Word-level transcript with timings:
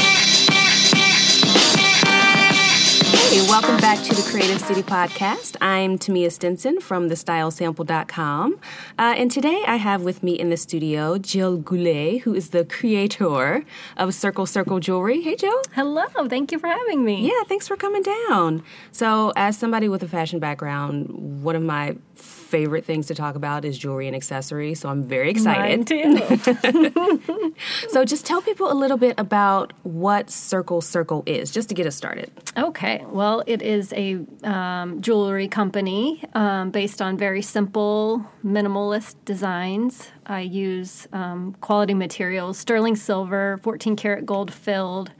Hey, 3.30 3.42
welcome 3.42 3.76
back 3.76 4.02
to 4.06 4.16
the 4.16 4.26
Creative 4.32 4.58
City 4.62 4.82
Podcast. 4.82 5.58
I'm 5.60 6.00
Tamia 6.00 6.32
Stinson 6.32 6.80
from 6.80 7.10
thestylesample.com. 7.10 8.54
Uh, 8.98 9.14
and 9.18 9.30
today 9.30 9.66
I 9.68 9.76
have 9.76 10.04
with 10.04 10.24
me 10.24 10.40
in 10.40 10.50
the 10.50 10.56
studio 10.56 11.18
Jill 11.18 11.58
Goulet, 11.58 12.22
who 12.22 12.34
is 12.34 12.52
the 12.52 12.64
creator 12.64 13.66
of 13.98 14.14
Circle 14.14 14.46
Circle 14.46 14.80
Jewelry. 14.80 15.22
Hey, 15.22 15.36
Jill. 15.36 15.62
Hello. 15.76 16.06
Thank 16.30 16.54
you 16.54 16.58
for 16.58 16.68
having 16.68 17.04
me. 17.04 17.28
Yeah, 17.28 17.44
thanks 17.50 17.68
for 17.68 17.76
coming 17.76 18.02
down. 18.02 18.64
So, 18.94 19.34
as 19.36 19.58
somebody 19.58 19.90
with 19.90 20.04
a 20.04 20.08
fashion 20.08 20.40
background, 20.40 21.10
one 21.44 21.58
of 21.58 21.64
my 21.64 21.98
favorite 22.16 22.86
things 22.86 23.08
to 23.08 23.14
talk 23.14 23.36
about 23.36 23.66
is 23.66 23.78
jewelry 23.78 24.08
and 24.08 24.16
accessories, 24.16 24.80
so 24.80 24.88
I'm 24.90 25.04
very 25.04 25.30
excited. 25.30 25.86
So 27.90 28.06
just 28.06 28.26
tell 28.26 28.42
people 28.42 28.72
a 28.72 28.76
little 28.76 28.98
bit 28.98 29.16
about 29.18 29.74
what 29.84 30.30
Circle 30.30 30.82
Circle 30.82 31.24
is, 31.26 31.52
just 31.52 31.70
to 31.70 31.76
get 31.76 31.86
us 31.88 31.96
started. 31.96 32.32
Okay, 32.56 33.04
well, 33.18 33.42
it 33.48 33.64
is 33.64 33.92
a 33.94 34.20
um, 34.44 35.02
jewelry 35.02 35.48
company 35.48 36.24
um, 36.36 36.70
based 36.70 37.02
on 37.02 37.18
very 37.18 37.42
simple, 37.42 38.24
minimalist 38.46 39.16
designs. 39.26 40.12
I 40.28 40.42
use 40.42 41.08
um, 41.12 41.56
quality 41.60 41.96
materials, 41.96 42.60
sterling 42.60 42.96
silver, 42.96 43.60
14 43.64 43.96
karat 43.96 44.28
gold 44.28 44.54
filled, 44.54 45.12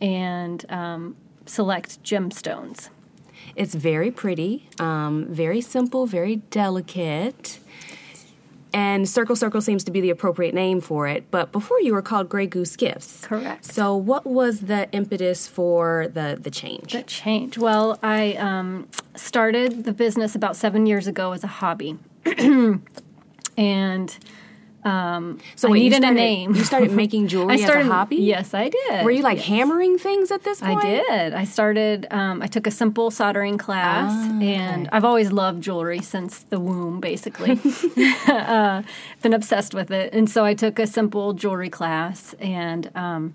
and 0.00 0.64
um, 0.70 1.14
select 1.44 2.02
gemstones. 2.02 2.88
It's 3.54 3.74
very 3.74 4.10
pretty, 4.10 4.70
um, 4.78 5.26
very 5.28 5.60
simple, 5.60 6.06
very 6.06 6.36
delicate. 6.36 7.58
And 8.72 9.08
Circle 9.08 9.36
Circle 9.36 9.60
seems 9.60 9.84
to 9.84 9.90
be 9.90 10.00
the 10.00 10.10
appropriate 10.10 10.54
name 10.54 10.80
for 10.80 11.06
it. 11.06 11.30
But 11.30 11.52
before 11.52 11.80
you 11.80 11.92
were 11.92 12.02
called 12.02 12.28
Grey 12.28 12.46
Goose 12.46 12.76
Gifts. 12.76 13.20
Correct. 13.22 13.64
So, 13.64 13.94
what 13.94 14.24
was 14.26 14.60
the 14.60 14.90
impetus 14.92 15.46
for 15.46 16.08
the, 16.12 16.38
the 16.40 16.50
change? 16.50 16.92
The 16.92 17.02
change. 17.02 17.58
Well, 17.58 17.98
I 18.02 18.34
um, 18.34 18.88
started 19.14 19.84
the 19.84 19.92
business 19.92 20.34
about 20.34 20.56
seven 20.56 20.86
years 20.86 21.06
ago 21.06 21.32
as 21.32 21.44
a 21.44 21.48
hobby. 21.48 21.98
and 23.56 24.18
um, 24.84 25.38
so 25.54 25.70
wait, 25.70 25.78
I 25.78 25.82
needed 25.82 25.96
started, 25.98 26.18
a 26.18 26.20
name. 26.20 26.54
You 26.54 26.64
started 26.64 26.92
making 26.92 27.28
jewelry 27.28 27.58
started, 27.58 27.82
as 27.82 27.86
a 27.86 27.92
hobby. 27.92 28.16
Yes, 28.16 28.52
I 28.54 28.68
did. 28.68 29.04
Were 29.04 29.10
you 29.10 29.22
like 29.22 29.38
yes. 29.38 29.46
hammering 29.46 29.98
things 29.98 30.30
at 30.30 30.42
this 30.42 30.60
point? 30.60 30.84
I 30.84 30.90
did. 30.90 31.34
I 31.34 31.44
started. 31.44 32.06
Um, 32.10 32.42
I 32.42 32.46
took 32.46 32.66
a 32.66 32.70
simple 32.70 33.10
soldering 33.10 33.58
class, 33.58 34.10
ah, 34.12 34.40
and 34.40 34.86
okay. 34.86 34.96
I've 34.96 35.04
always 35.04 35.30
loved 35.30 35.62
jewelry 35.62 36.00
since 36.00 36.40
the 36.40 36.58
womb. 36.58 37.00
Basically, 37.00 37.52
uh, 38.28 38.82
been 39.22 39.34
obsessed 39.34 39.74
with 39.74 39.90
it, 39.90 40.12
and 40.12 40.28
so 40.28 40.44
I 40.44 40.54
took 40.54 40.78
a 40.78 40.86
simple 40.86 41.32
jewelry 41.32 41.70
class 41.70 42.34
and. 42.40 42.90
Um, 42.94 43.34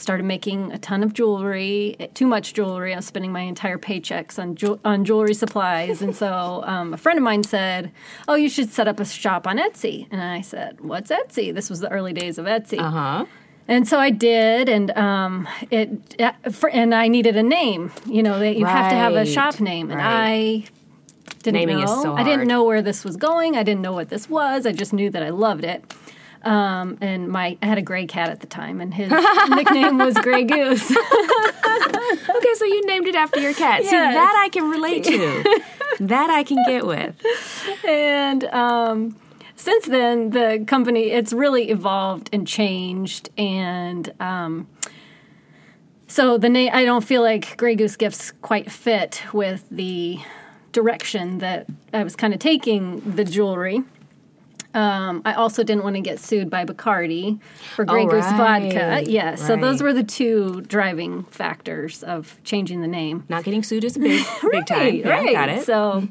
started 0.00 0.24
making 0.24 0.72
a 0.72 0.78
ton 0.78 1.02
of 1.02 1.12
jewelry, 1.12 1.96
too 2.14 2.26
much 2.26 2.54
jewelry. 2.54 2.92
I 2.92 2.96
was 2.96 3.06
spending 3.06 3.32
my 3.32 3.42
entire 3.42 3.78
paychecks 3.78 4.38
on 4.38 4.54
ju- 4.54 4.80
on 4.84 5.04
jewelry 5.04 5.34
supplies, 5.34 6.02
and 6.02 6.14
so 6.14 6.62
um, 6.66 6.94
a 6.94 6.96
friend 6.96 7.18
of 7.18 7.22
mine 7.22 7.42
said, 7.42 7.92
"Oh, 8.28 8.34
you 8.34 8.48
should 8.48 8.70
set 8.70 8.88
up 8.88 9.00
a 9.00 9.04
shop 9.04 9.46
on 9.46 9.58
Etsy." 9.58 10.06
And 10.10 10.22
I 10.22 10.40
said, 10.40 10.80
"What's 10.80 11.10
Etsy?" 11.10 11.54
This 11.54 11.70
was 11.70 11.80
the 11.80 11.90
early 11.90 12.12
days 12.12 12.38
of 12.38 12.46
Etsy. 12.46 12.78
Uh 12.78 12.90
huh. 12.90 13.26
And 13.68 13.86
so 13.86 14.00
I 14.00 14.10
did, 14.10 14.68
and 14.68 14.90
um, 14.92 15.48
it, 15.70 15.90
for, 16.50 16.68
and 16.70 16.92
I 16.92 17.06
needed 17.06 17.36
a 17.36 17.42
name. 17.42 17.92
You 18.04 18.22
know, 18.22 18.40
you 18.42 18.64
right. 18.64 18.70
have 18.70 18.90
to 18.90 18.96
have 18.96 19.14
a 19.14 19.24
shop 19.24 19.60
name, 19.60 19.90
and 19.90 20.00
right. 20.00 20.66
I 20.66 20.70
didn't 21.42 21.60
Naming 21.60 21.78
know. 21.78 21.84
Is 21.84 22.02
so 22.02 22.14
I 22.14 22.24
didn't 22.24 22.48
know 22.48 22.64
where 22.64 22.82
this 22.82 23.04
was 23.04 23.16
going. 23.16 23.56
I 23.56 23.62
didn't 23.62 23.82
know 23.82 23.92
what 23.92 24.08
this 24.08 24.28
was. 24.28 24.66
I 24.66 24.72
just 24.72 24.92
knew 24.92 25.10
that 25.10 25.22
I 25.22 25.30
loved 25.30 25.64
it. 25.64 25.84
Um, 26.42 26.96
and 27.00 27.28
my 27.28 27.58
I 27.60 27.66
had 27.66 27.78
a 27.78 27.82
gray 27.82 28.06
cat 28.06 28.30
at 28.30 28.40
the 28.40 28.46
time, 28.46 28.80
and 28.80 28.94
his 28.94 29.10
nickname 29.50 29.98
was 29.98 30.14
Gray 30.18 30.44
Goose. 30.44 30.90
okay, 30.90 32.54
so 32.54 32.64
you 32.64 32.86
named 32.86 33.06
it 33.06 33.14
after 33.14 33.40
your 33.40 33.54
cat. 33.54 33.82
Yes. 33.82 33.90
See, 33.90 33.96
that 33.96 34.42
I 34.42 34.48
can 34.48 34.70
relate 34.70 35.04
to. 35.04 35.62
that 36.00 36.30
I 36.30 36.42
can 36.42 36.64
get 36.66 36.86
with. 36.86 37.14
And 37.84 38.44
um, 38.44 39.16
since 39.56 39.86
then, 39.86 40.30
the 40.30 40.64
company 40.66 41.10
it's 41.10 41.32
really 41.32 41.70
evolved 41.70 42.30
and 42.32 42.46
changed, 42.46 43.28
and 43.36 44.12
um, 44.18 44.66
so 46.06 46.38
the 46.38 46.48
name 46.48 46.70
I 46.72 46.84
don't 46.84 47.04
feel 47.04 47.22
like 47.22 47.56
Gray 47.56 47.74
Goose 47.74 47.96
Gifts 47.96 48.32
quite 48.42 48.72
fit 48.72 49.22
with 49.34 49.68
the 49.70 50.18
direction 50.72 51.38
that 51.38 51.66
I 51.92 52.02
was 52.02 52.16
kind 52.16 52.32
of 52.32 52.40
taking 52.40 53.00
the 53.00 53.24
jewelry. 53.24 53.82
Um, 54.72 55.22
I 55.24 55.34
also 55.34 55.64
didn't 55.64 55.82
want 55.82 55.96
to 55.96 56.00
get 56.02 56.20
sued 56.20 56.48
by 56.48 56.64
Bacardi 56.64 57.40
for 57.74 57.84
Oh, 57.88 58.06
Goose 58.06 58.24
right. 58.24 58.62
vodka. 58.62 59.02
Yeah, 59.10 59.34
so 59.34 59.56
those 59.56 59.82
were 59.82 59.92
the 59.92 60.04
two 60.04 60.60
driving 60.62 61.24
factors 61.24 62.02
of 62.04 62.38
changing 62.44 62.80
the 62.80 62.86
name. 62.86 63.24
Not 63.28 63.42
getting 63.44 63.62
sued 63.64 63.82
is 63.84 63.96
a 63.96 64.00
big, 64.00 64.24
big 64.52 64.66
time. 64.66 64.78
Right, 64.78 64.94
Yeah, 64.94 65.08
right. 65.10 65.32
got 65.32 65.48
it. 65.48 65.64
So 65.64 66.06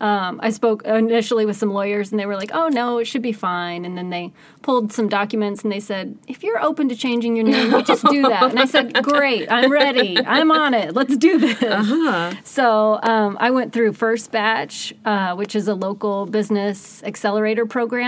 um, 0.00 0.38
I 0.42 0.50
spoke 0.50 0.84
initially 0.84 1.44
with 1.44 1.56
some 1.56 1.70
lawyers, 1.70 2.12
and 2.12 2.20
they 2.20 2.26
were 2.26 2.36
like, 2.36 2.50
"Oh 2.54 2.68
no, 2.68 2.98
it 2.98 3.06
should 3.06 3.22
be 3.22 3.32
fine." 3.32 3.84
And 3.84 3.98
then 3.98 4.10
they 4.10 4.32
pulled 4.62 4.92
some 4.92 5.08
documents, 5.08 5.62
and 5.64 5.72
they 5.72 5.80
said, 5.80 6.16
"If 6.28 6.44
you're 6.44 6.62
open 6.62 6.88
to 6.90 6.94
changing 6.96 7.34
your 7.34 7.44
name, 7.46 7.72
you 7.72 7.82
just 7.82 8.04
do 8.06 8.22
that." 8.22 8.50
And 8.50 8.60
I 8.60 8.66
said, 8.66 8.94
"Great, 9.02 9.50
I'm 9.50 9.72
ready. 9.72 10.18
I'm 10.24 10.52
on 10.52 10.72
it. 10.74 10.94
Let's 10.94 11.16
do 11.16 11.38
this." 11.38 11.60
Uh-huh. 11.62 12.32
So 12.44 13.00
um, 13.02 13.36
I 13.40 13.50
went 13.50 13.72
through 13.72 13.94
First 13.94 14.30
Batch, 14.30 14.94
uh, 15.04 15.34
which 15.34 15.56
is 15.56 15.66
a 15.66 15.74
local 15.74 16.26
business 16.26 17.02
accelerator 17.02 17.66
program. 17.66 18.03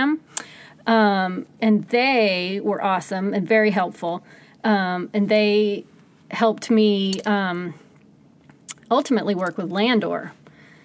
Um, 0.87 1.47
and 1.61 1.85
they 1.89 2.61
were 2.63 2.83
awesome 2.83 3.35
and 3.35 3.47
very 3.47 3.71
helpful. 3.71 4.25
Um, 4.63 5.11
and 5.13 5.29
they 5.29 5.85
helped 6.31 6.71
me 6.71 7.21
um, 7.23 7.75
ultimately 8.91 9.35
work 9.35 9.57
with 9.57 9.71
Landor. 9.71 10.33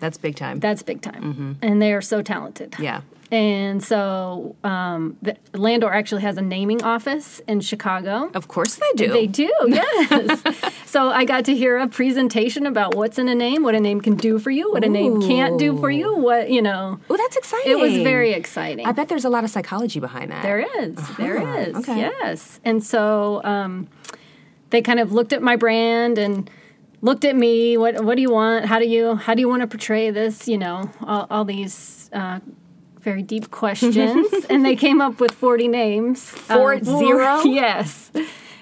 That's 0.01 0.17
big 0.17 0.35
time. 0.35 0.59
That's 0.59 0.84
big 0.84 1.01
time. 1.01 1.57
And 1.62 1.81
they 1.81 1.94
are 1.94 2.01
so 2.01 2.22
talented. 2.22 2.75
yeah. 2.79 3.01
And 3.31 3.81
so 3.81 4.57
um, 4.66 5.16
the, 5.22 5.38
Landor 5.53 5.89
actually 5.94 6.22
has 6.23 6.35
a 6.35 6.41
naming 6.41 6.84
office 6.84 7.39
in 7.47 7.62
Chicago. 7.62 8.29
Of 8.34 8.50
course 8.50 8.75
they 8.75 8.91
do. 8.97 9.07
They 9.09 9.25
do, 9.25 9.50
yes. 9.67 10.44
so 10.85 11.07
I 11.07 11.23
got 11.23 11.45
to 11.45 11.56
hear 11.56 11.78
a 11.78 11.88
presentation 11.88 12.66
about 12.66 12.95
what's 12.95 13.17
in 13.17 13.29
a 13.29 13.35
name, 13.35 13.63
what 13.63 13.73
a 13.73 13.79
name 13.79 14.01
can 14.01 14.16
do 14.17 14.38
for 14.38 14.51
you, 14.51 14.69
what 14.73 14.84
a 14.84 14.90
name 14.90 15.22
can't 15.22 15.57
do 15.57 15.78
for 15.78 15.90
you, 15.90 16.13
what, 16.17 16.50
you 16.50 16.61
know. 16.61 17.00
Oh, 17.09 17.16
that's 17.16 17.38
exciting. 17.38 17.72
It 17.72 17.79
was 17.79 17.94
very 17.94 18.34
exciting. 18.34 18.85
I 18.85 18.91
bet 18.91 19.07
there's 19.07 19.23
a 19.23 19.29
lot 19.29 19.45
of 19.45 19.50
psychology 19.50 20.01
behind 20.01 20.29
that. 20.31 20.44
There 20.44 20.66
is. 20.84 20.97
There 21.16 21.59
is. 21.59 21.75
okay. 21.78 22.00
Yes. 22.00 22.59
And 22.66 22.84
so 22.84 23.40
um, 23.45 23.88
they 24.72 24.81
kind 24.81 25.00
of 25.00 25.13
looked 25.13 25.31
at 25.31 25.41
my 25.41 25.56
brand 25.56 26.17
and 26.17 26.50
looked 27.01 27.25
at 27.25 27.35
me. 27.35 27.78
What 27.78 28.03
What 28.03 28.16
do 28.16 28.22
you 28.22 28.31
want? 28.31 28.66
How 28.66 28.79
do 28.79 28.88
you 28.88 29.16
How 29.16 29.34
do 29.34 29.41
you 29.41 29.50
want 29.50 29.62
to 29.62 29.67
portray 29.67 30.12
this? 30.12 30.47
You 30.47 30.57
know, 30.57 30.89
all, 31.01 31.28
all 31.29 31.45
these. 31.45 32.09
Uh, 32.13 32.39
very 33.00 33.23
deep 33.23 33.50
questions, 33.50 34.28
and 34.51 34.63
they 34.63 34.75
came 34.75 35.01
up 35.01 35.19
with 35.19 35.31
forty 35.31 35.67
names. 35.67 36.23
Four 36.23 36.84
zero? 36.84 37.41
Yes. 37.46 38.11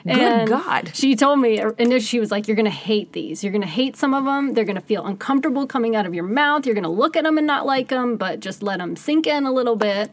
Good 0.06 0.48
God. 0.48 0.92
She 0.94 1.14
told 1.18 1.40
me, 1.40 1.60
and 1.60 2.02
she 2.02 2.22
was 2.22 2.32
like, 2.32 2.48
"You're 2.48 2.56
going 2.56 2.64
to 2.64 2.72
hate 2.72 3.12
these. 3.12 3.44
You're 3.44 3.52
going 3.52 3.64
to 3.64 3.68
hate 3.68 3.98
some 3.98 4.14
of 4.14 4.24
them. 4.24 4.54
They're 4.54 4.64
going 4.64 4.78
to 4.78 4.82
feel 4.82 5.06
uncomfortable 5.06 5.68
coming 5.68 5.94
out 5.94 6.06
of 6.06 6.14
your 6.14 6.24
mouth. 6.24 6.66
You're 6.66 6.74
going 6.74 6.86
to 6.86 6.90
look 6.90 7.18
at 7.18 7.26
them 7.26 7.38
and 7.38 7.46
not 7.46 7.66
like 7.66 7.90
them, 7.90 8.16
but 8.16 8.40
just 8.40 8.64
let 8.64 8.80
them 8.80 8.96
sink 8.96 9.28
in 9.28 9.46
a 9.46 9.52
little 9.52 9.76
bit." 9.76 10.10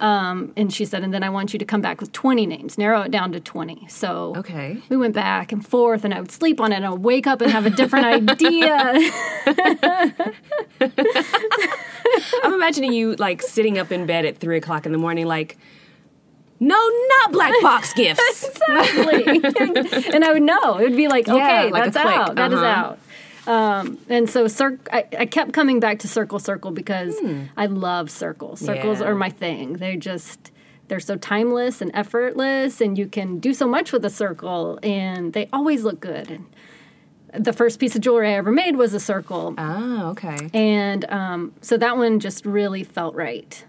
Um, 0.00 0.52
and 0.56 0.72
she 0.72 0.86
said, 0.86 1.02
and 1.04 1.12
then 1.12 1.22
I 1.22 1.28
want 1.28 1.52
you 1.52 1.58
to 1.58 1.64
come 1.66 1.82
back 1.82 2.00
with 2.00 2.10
20 2.12 2.46
names, 2.46 2.78
narrow 2.78 3.02
it 3.02 3.10
down 3.10 3.32
to 3.32 3.40
20. 3.40 3.86
So 3.88 4.32
Okay. 4.38 4.78
we 4.88 4.96
went 4.96 5.14
back 5.14 5.52
and 5.52 5.64
forth, 5.66 6.04
and 6.04 6.14
I 6.14 6.20
would 6.20 6.32
sleep 6.32 6.58
on 6.58 6.72
it, 6.72 6.76
and 6.76 6.86
I 6.86 6.90
would 6.90 7.02
wake 7.02 7.26
up 7.26 7.42
and 7.42 7.50
have 7.52 7.66
a 7.66 7.70
different 7.70 8.06
idea. 8.30 8.94
I'm 12.42 12.54
imagining 12.54 12.92
you 12.92 13.14
like 13.16 13.42
sitting 13.42 13.78
up 13.78 13.92
in 13.92 14.06
bed 14.06 14.24
at 14.24 14.38
three 14.38 14.56
o'clock 14.56 14.86
in 14.86 14.92
the 14.92 14.98
morning, 14.98 15.26
like, 15.26 15.58
no, 16.58 16.76
not 17.20 17.32
black 17.32 17.52
box 17.62 17.92
gifts. 17.94 18.44
exactly. 18.68 19.40
and 20.12 20.24
I 20.24 20.32
would 20.32 20.42
know. 20.42 20.78
It 20.78 20.82
would 20.90 20.96
be 20.96 21.08
like, 21.08 21.26
Yeah, 21.26 21.34
okay, 21.34 21.70
like 21.70 21.84
that's 21.92 21.96
out. 21.96 22.36
That 22.36 22.52
is 22.52 22.58
Uh-huh. 22.58 22.66
out. 22.66 22.98
Um, 23.46 23.98
and 24.08 24.28
so 24.28 24.46
cir- 24.48 24.78
I, 24.92 25.04
I 25.18 25.26
kept 25.26 25.52
coming 25.52 25.80
back 25.80 25.98
to 26.00 26.08
Circle 26.08 26.38
Circle 26.38 26.70
because 26.72 27.16
I 27.56 27.66
love 27.66 28.10
circles. 28.10 28.60
Circles 28.60 28.98
Hmm. 28.98 29.04
Yeah. 29.04 29.10
are 29.10 29.14
my 29.14 29.30
thing. 29.30 29.74
They're 29.74 29.96
just 29.96 30.50
they're 30.88 31.00
so 31.00 31.16
timeless 31.16 31.80
and 31.80 31.90
effortless, 31.94 32.80
and 32.80 32.98
you 32.98 33.06
can 33.06 33.38
do 33.38 33.54
so 33.54 33.66
much 33.66 33.92
with 33.92 34.04
a 34.04 34.10
circle, 34.10 34.78
and 34.82 35.32
they 35.32 35.48
always 35.52 35.84
look 35.84 36.00
good. 36.00 36.40
And 37.32 37.44
the 37.44 37.52
first 37.52 37.78
piece 37.78 37.94
of 37.94 38.00
jewelry 38.02 38.28
I 38.30 38.32
ever 38.32 38.50
made 38.50 38.74
was 38.76 38.92
a 38.92 38.98
circle. 39.00 39.54
Ah, 39.56 40.08
okay. 40.10 40.50
And 40.52 41.04
um, 41.10 41.52
so 41.60 41.76
that 41.76 41.96
one 41.96 42.18
just 42.18 42.44
really 42.44 42.82
felt 42.82 43.14
right. 43.14 43.64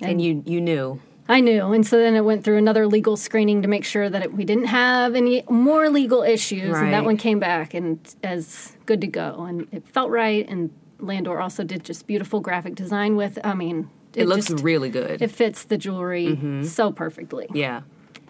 And, 0.00 0.20
you 0.20 0.42
you 0.44 0.60
knew. 0.60 1.00
I 1.32 1.40
knew. 1.40 1.72
And 1.72 1.86
so 1.86 1.96
then 1.98 2.14
it 2.14 2.24
went 2.24 2.44
through 2.44 2.58
another 2.58 2.86
legal 2.86 3.16
screening 3.16 3.62
to 3.62 3.68
make 3.68 3.84
sure 3.84 4.10
that 4.10 4.22
it, 4.22 4.32
we 4.34 4.44
didn't 4.44 4.66
have 4.66 5.14
any 5.14 5.42
more 5.48 5.88
legal 5.88 6.22
issues. 6.22 6.76
And 6.76 6.92
that 6.92 7.04
one 7.04 7.16
came 7.16 7.38
back 7.40 7.74
and 7.74 7.98
as 8.22 8.76
good 8.86 9.00
to 9.00 9.06
go. 9.06 9.44
And 9.48 9.66
it 9.72 9.86
felt 9.88 10.10
right. 10.10 10.46
And 10.48 10.70
Landor 10.98 11.40
also 11.40 11.64
did 11.64 11.84
just 11.84 12.06
beautiful 12.06 12.40
graphic 12.40 12.74
design 12.74 13.16
with, 13.16 13.38
I 13.44 13.54
mean, 13.54 13.88
It, 14.14 14.26
looks 14.28 14.48
just- 14.48 14.62
really 14.62 14.90
good. 14.90 15.22
it 15.22 15.30
fits 15.30 15.64
the 15.64 15.78
jewelry 15.78 16.26
Mm-hmm. 16.26 16.64
so 16.64 16.92
perfectly. 16.92 17.46
Yeah. 17.54 17.80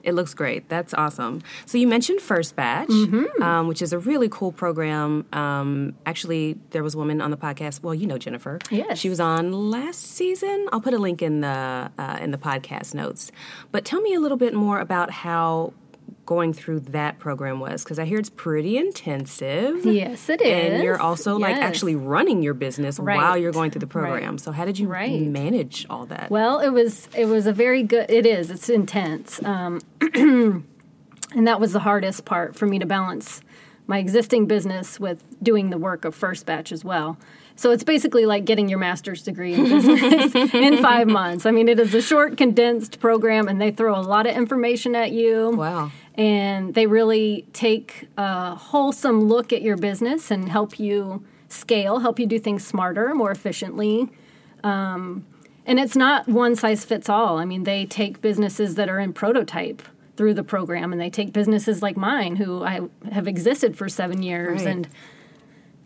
It 0.02 0.14
looks 0.14 0.34
great. 0.34 0.68
That's 0.68 0.92
awesome. 0.94 1.42
So 1.66 1.78
you 1.78 1.86
mentioned 1.86 2.20
First 2.20 2.56
Batch, 2.56 2.88
Mm-hmm. 2.88 3.42
um, 3.42 3.68
which 3.68 3.82
is 3.82 3.92
a 3.92 3.98
really 3.98 4.28
cool 4.28 4.52
program. 4.52 5.24
Um, 5.32 5.94
actually, 6.06 6.58
there 6.70 6.82
was 6.82 6.94
a 6.94 6.98
woman 6.98 7.20
on 7.20 7.30
the 7.30 7.36
podcast. 7.36 7.82
Well, 7.82 7.94
you 7.94 8.06
know 8.06 8.18
Jennifer. 8.18 8.58
Yes. 8.70 8.98
She 8.98 9.08
was 9.08 9.20
on 9.20 9.52
last 9.70 10.00
season. 10.02 10.68
I'll 10.72 10.80
put 10.80 10.94
a 10.94 10.98
link 10.98 11.22
in 11.22 11.40
the 11.40 11.90
uh, 11.98 12.18
in 12.20 12.30
the 12.32 12.38
podcast 12.38 12.94
notes. 12.94 13.30
But 13.70 13.84
tell 13.84 14.00
me 14.00 14.14
a 14.14 14.20
little 14.20 14.36
bit 14.38 14.54
more 14.54 14.80
about 14.80 15.10
how 15.10 15.72
going 16.24 16.52
through 16.52 16.80
that 16.80 17.18
program 17.18 17.58
was, 17.58 17.82
because 17.82 17.98
I 17.98 18.04
hear 18.04 18.18
it's 18.18 18.30
pretty 18.30 18.76
intensive. 18.78 19.84
Yes, 19.84 20.28
it 20.28 20.40
And 20.40 20.82
you're 20.82 21.00
also 21.00 21.36
like 21.36 21.56
actually 21.56 21.96
running 21.96 22.42
your 22.42 22.54
business 22.54 22.98
while 22.98 23.36
you're 23.36 23.52
going 23.52 23.70
through 23.70 23.80
the 23.80 23.86
program. 23.86 24.32
Right. 24.32 24.40
So 24.40 24.52
how 24.52 24.64
did 24.64 24.78
you 24.78 24.88
Right. 24.88 25.20
manage 25.20 25.86
all 25.90 26.06
that? 26.06 26.30
Well, 26.30 26.60
it 26.60 26.70
was 26.70 27.08
it 27.16 27.26
was 27.26 27.46
a 27.46 27.52
very 27.52 27.82
good. 27.82 28.10
It 28.10 28.24
is. 28.26 28.50
It's 28.50 28.68
intense, 28.68 29.42
um, 29.44 29.80
and 30.14 31.46
that 31.46 31.60
was 31.60 31.72
the 31.72 31.80
hardest 31.80 32.24
part 32.24 32.54
for 32.56 32.66
me 32.66 32.78
to 32.78 32.86
balance 32.86 33.40
my 33.86 33.98
existing 33.98 34.46
business 34.46 35.00
with 35.00 35.24
doing 35.42 35.70
the 35.70 35.78
work 35.78 36.04
of 36.04 36.14
First 36.14 36.46
Batch 36.46 36.70
as 36.72 36.84
well. 36.84 37.18
So 37.56 37.70
it's 37.70 37.84
basically 37.84 38.24
like 38.26 38.44
getting 38.44 38.68
your 38.68 38.78
master's 38.78 39.22
degree 39.22 39.52
in 39.54 39.64
business 39.64 40.34
in 40.54 40.78
five 40.80 41.06
months. 41.08 41.44
I 41.46 41.50
mean, 41.50 41.68
it 41.68 41.78
is 41.78 41.92
a 41.94 42.00
short, 42.00 42.36
condensed 42.36 42.98
program, 43.00 43.46
and 43.48 43.60
they 43.60 43.70
throw 43.70 43.94
a 43.94 44.00
lot 44.00 44.26
of 44.26 44.34
information 44.36 44.94
at 44.94 45.12
you. 45.12 45.50
Wow. 45.50 45.90
And 46.16 46.74
they 46.74 46.86
really 46.86 47.46
take 47.52 48.08
a 48.18 48.54
wholesome 48.54 49.20
look 49.22 49.52
at 49.52 49.62
your 49.62 49.76
business 49.76 50.30
and 50.30 50.48
help 50.48 50.78
you 50.78 51.24
scale, 51.48 52.00
help 52.00 52.18
you 52.18 52.26
do 52.26 52.38
things 52.38 52.66
smarter, 52.66 53.14
more 53.14 53.30
efficiently. 53.30 54.08
Um, 54.62 55.24
and 55.64 55.78
it's 55.78 55.96
not 55.96 56.28
one 56.28 56.54
size 56.56 56.84
fits 56.84 57.08
all. 57.08 57.38
I 57.38 57.44
mean, 57.44 57.64
they 57.64 57.86
take 57.86 58.20
businesses 58.20 58.74
that 58.74 58.88
are 58.88 58.98
in 59.00 59.12
prototype 59.12 59.80
through 60.16 60.34
the 60.34 60.44
program, 60.44 60.92
and 60.92 61.00
they 61.00 61.08
take 61.08 61.32
businesses 61.32 61.80
like 61.82 61.96
mine, 61.96 62.36
who 62.36 62.62
I 62.62 62.80
have 63.10 63.26
existed 63.26 63.76
for 63.76 63.88
seven 63.88 64.22
years, 64.22 64.64
Right. 64.64 64.70
and 64.76 64.88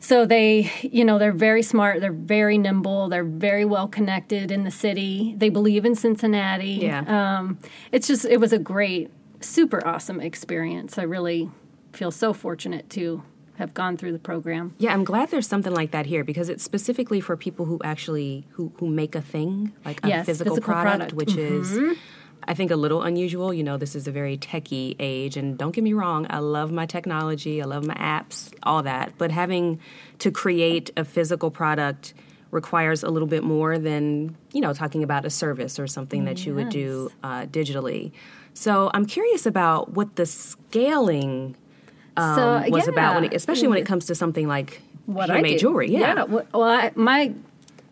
so 0.01 0.27
they, 0.27 0.71
you 0.83 1.05
know, 1.05 1.19
they're 1.19 1.33
very 1.33 1.63
smart. 1.63 2.01
They're 2.01 2.13
very 2.13 2.59
nimble. 2.59 3.09
They're 3.09 3.25
very 3.25 3.65
well 3.65 3.89
connected 3.89 4.51
in 4.51 4.65
the 4.65 4.71
city. 4.71 5.35
They 5.39 5.49
believe 5.49 5.85
in 5.85 5.95
Cincinnati. 5.95 6.81
Yeah. 6.83 7.39
Um, 7.39 7.59
it's 7.93 8.07
just, 8.07 8.25
it 8.25 8.39
was 8.39 8.53
a 8.53 8.59
great, 8.59 9.11
super 9.41 9.87
awesome 9.87 10.21
experience. 10.21 10.99
I 10.99 11.03
really 11.03 11.51
feel 11.93 12.11
so 12.11 12.33
fortunate 12.33 12.91
to 12.91 13.23
have 13.57 13.73
gone 13.73 13.97
through 13.97 14.13
the 14.13 14.19
program. 14.19 14.75
Yeah, 14.79 14.93
I'm 14.93 15.05
glad 15.05 15.31
there's 15.31 15.47
something 15.49 15.73
like 15.73 15.91
that 15.93 16.07
here 16.07 16.25
because 16.25 16.49
it's 16.49 16.63
specifically 16.63 17.21
for 17.21 17.37
people 17.37 17.65
who 17.65 17.81
actually 17.83 18.47
who 18.51 18.73
who 18.79 18.87
make 18.87 19.15
a 19.15 19.23
thing 19.23 19.73
like 19.85 20.05
a 20.05 20.09
Yes, 20.09 20.27
physical, 20.27 20.57
physical 20.57 20.75
product, 20.75 21.15
product. 21.15 21.31
Mm-hmm. 21.39 21.89
which 21.89 21.93
is 21.93 21.99
I 22.49 22.55
think 22.55 22.71
a 22.71 22.77
little 22.77 23.03
unusual. 23.03 23.53
You 23.55 23.65
know, 23.65 23.77
this 23.79 23.97
is 23.97 24.07
a 24.07 24.13
very 24.13 24.37
techie 24.37 24.95
age, 25.01 25.37
and 25.37 25.57
don't 25.57 25.75
get 25.75 25.83
me 25.83 25.95
wrong, 25.95 26.27
I 26.29 26.39
love 26.39 26.71
my 26.71 26.87
technology, 26.87 27.63
I 27.63 27.65
love 27.65 27.87
my 27.87 27.95
apps, 27.95 28.53
all 28.63 28.83
that. 28.83 29.15
But 29.17 29.31
having 29.31 29.81
to 30.19 30.31
create 30.31 30.91
a 30.97 31.05
physical 31.05 31.51
product 31.51 32.13
requires 32.51 33.03
a 33.03 33.09
little 33.09 33.27
bit 33.27 33.43
more 33.43 33.79
than 33.79 34.37
you 34.53 34.61
know 34.61 34.73
talking 34.75 35.03
about 35.03 35.25
a 35.25 35.31
service 35.31 35.79
or 35.79 35.87
something 35.87 36.27
that 36.27 36.45
you 36.45 36.55
would 36.55 36.69
do 36.69 37.11
uh, 37.23 37.47
digitally. 37.47 38.13
So 38.57 38.91
I'm 38.95 39.05
curious 39.05 39.45
about 39.45 39.91
what 39.93 40.17
the 40.17 40.25
scaling 40.25 41.57
um, 42.17 42.35
So, 42.37 42.71
was 42.71 42.89
about, 42.89 43.17
when 43.17 43.25
it, 43.25 43.35
especially 43.35 43.69
when 43.69 43.79
it 43.79 43.85
comes 43.85 44.07
to 44.07 44.15
something 44.15 44.49
like 44.49 44.81
what 45.05 45.29
I 45.31 45.35
handmade 45.35 45.59
do. 45.59 45.67
jewelry. 45.69 45.91
Yeah. 45.91 46.25
Well, 46.25 46.47
well, 46.55 46.63
I, 46.63 46.91
my 46.95 47.35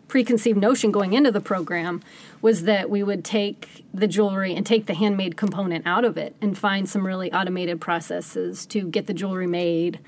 preconceived 0.07 0.57
notion 0.57 0.91
going 0.91 1.13
into 1.13 1.31
the 1.31 1.39
program 1.39 2.01
was 2.41 2.63
that 2.63 2.89
we 2.89 3.03
would 3.03 3.23
take 3.23 3.85
the 3.93 4.07
jewelry 4.07 4.55
and 4.55 4.65
take 4.65 4.87
the 4.87 4.95
handmade 4.95 5.37
component 5.37 5.85
out 5.85 6.03
of 6.03 6.17
it 6.17 6.35
and 6.41 6.57
find 6.57 6.89
some 6.89 7.05
really 7.05 7.31
automated 7.31 7.79
processes 7.79 8.65
to 8.67 8.87
get 8.89 9.05
the 9.05 9.13
jewelry 9.13 9.47
made. 9.47 9.99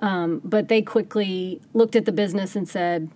Um, 0.00 0.40
but 0.44 0.68
they 0.68 0.80
quickly 0.82 1.60
looked 1.72 1.96
at 1.96 2.04
the 2.04 2.12
business 2.12 2.54
and 2.54 2.68
said, 2.68 3.10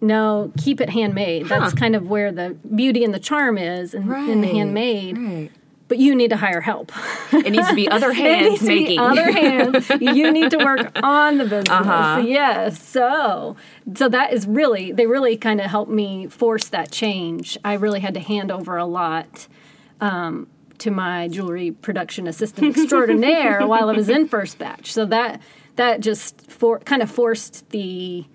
no, 0.00 0.52
keep 0.58 0.80
it 0.80 0.90
handmade. 0.90 1.46
That's 1.48 1.72
kind 1.72 1.96
of 1.96 2.08
where 2.08 2.30
the 2.32 2.56
beauty 2.74 3.02
and 3.02 3.14
the 3.14 3.18
charm 3.18 3.56
is 3.56 3.94
in, 3.94 4.12
in 4.12 4.40
the 4.42 4.48
handmade. 4.48 5.18
right. 5.18 5.50
But 5.88 5.98
you 5.98 6.14
need 6.14 6.28
to 6.30 6.36
hire 6.36 6.60
help. 6.60 6.92
It 7.32 7.50
needs 7.50 7.66
to 7.68 7.74
be 7.74 7.88
other 7.90 8.10
It 8.10 8.16
hands 8.16 8.48
needs 8.48 8.60
to 8.60 8.66
be 8.68 8.80
making. 8.82 8.98
other 9.00 9.32
hands. 9.32 9.88
You 10.00 10.30
need 10.30 10.50
to 10.50 10.58
work 10.58 10.90
on 11.02 11.38
the 11.38 11.44
business. 11.44 11.70
Uh-huh. 11.70 12.22
Yes. 12.24 12.82
So, 12.82 13.56
so 13.94 14.08
that 14.10 14.32
is 14.34 14.46
really 14.46 14.92
they 14.92 15.06
really 15.06 15.36
kind 15.38 15.60
of 15.62 15.66
helped 15.70 15.90
me 15.90 16.26
force 16.26 16.68
that 16.68 16.90
change. 16.90 17.56
I 17.64 17.74
really 17.74 18.00
had 18.00 18.12
to 18.14 18.20
hand 18.20 18.50
over 18.52 18.76
a 18.76 18.84
lot 18.84 19.48
um, 20.02 20.46
to 20.78 20.90
my 20.90 21.28
jewelry 21.28 21.70
production 21.72 22.26
assistant 22.26 22.76
extraordinaire 22.76 23.66
while 23.66 23.88
I 23.88 23.92
was 23.94 24.08
in 24.10 24.28
first 24.28 24.58
batch. 24.58 24.92
So 24.92 25.06
that 25.06 25.40
that 25.76 26.00
just 26.00 26.50
for 26.50 26.80
kind 26.80 27.00
of 27.00 27.10
forced 27.10 27.70
the 27.70 28.26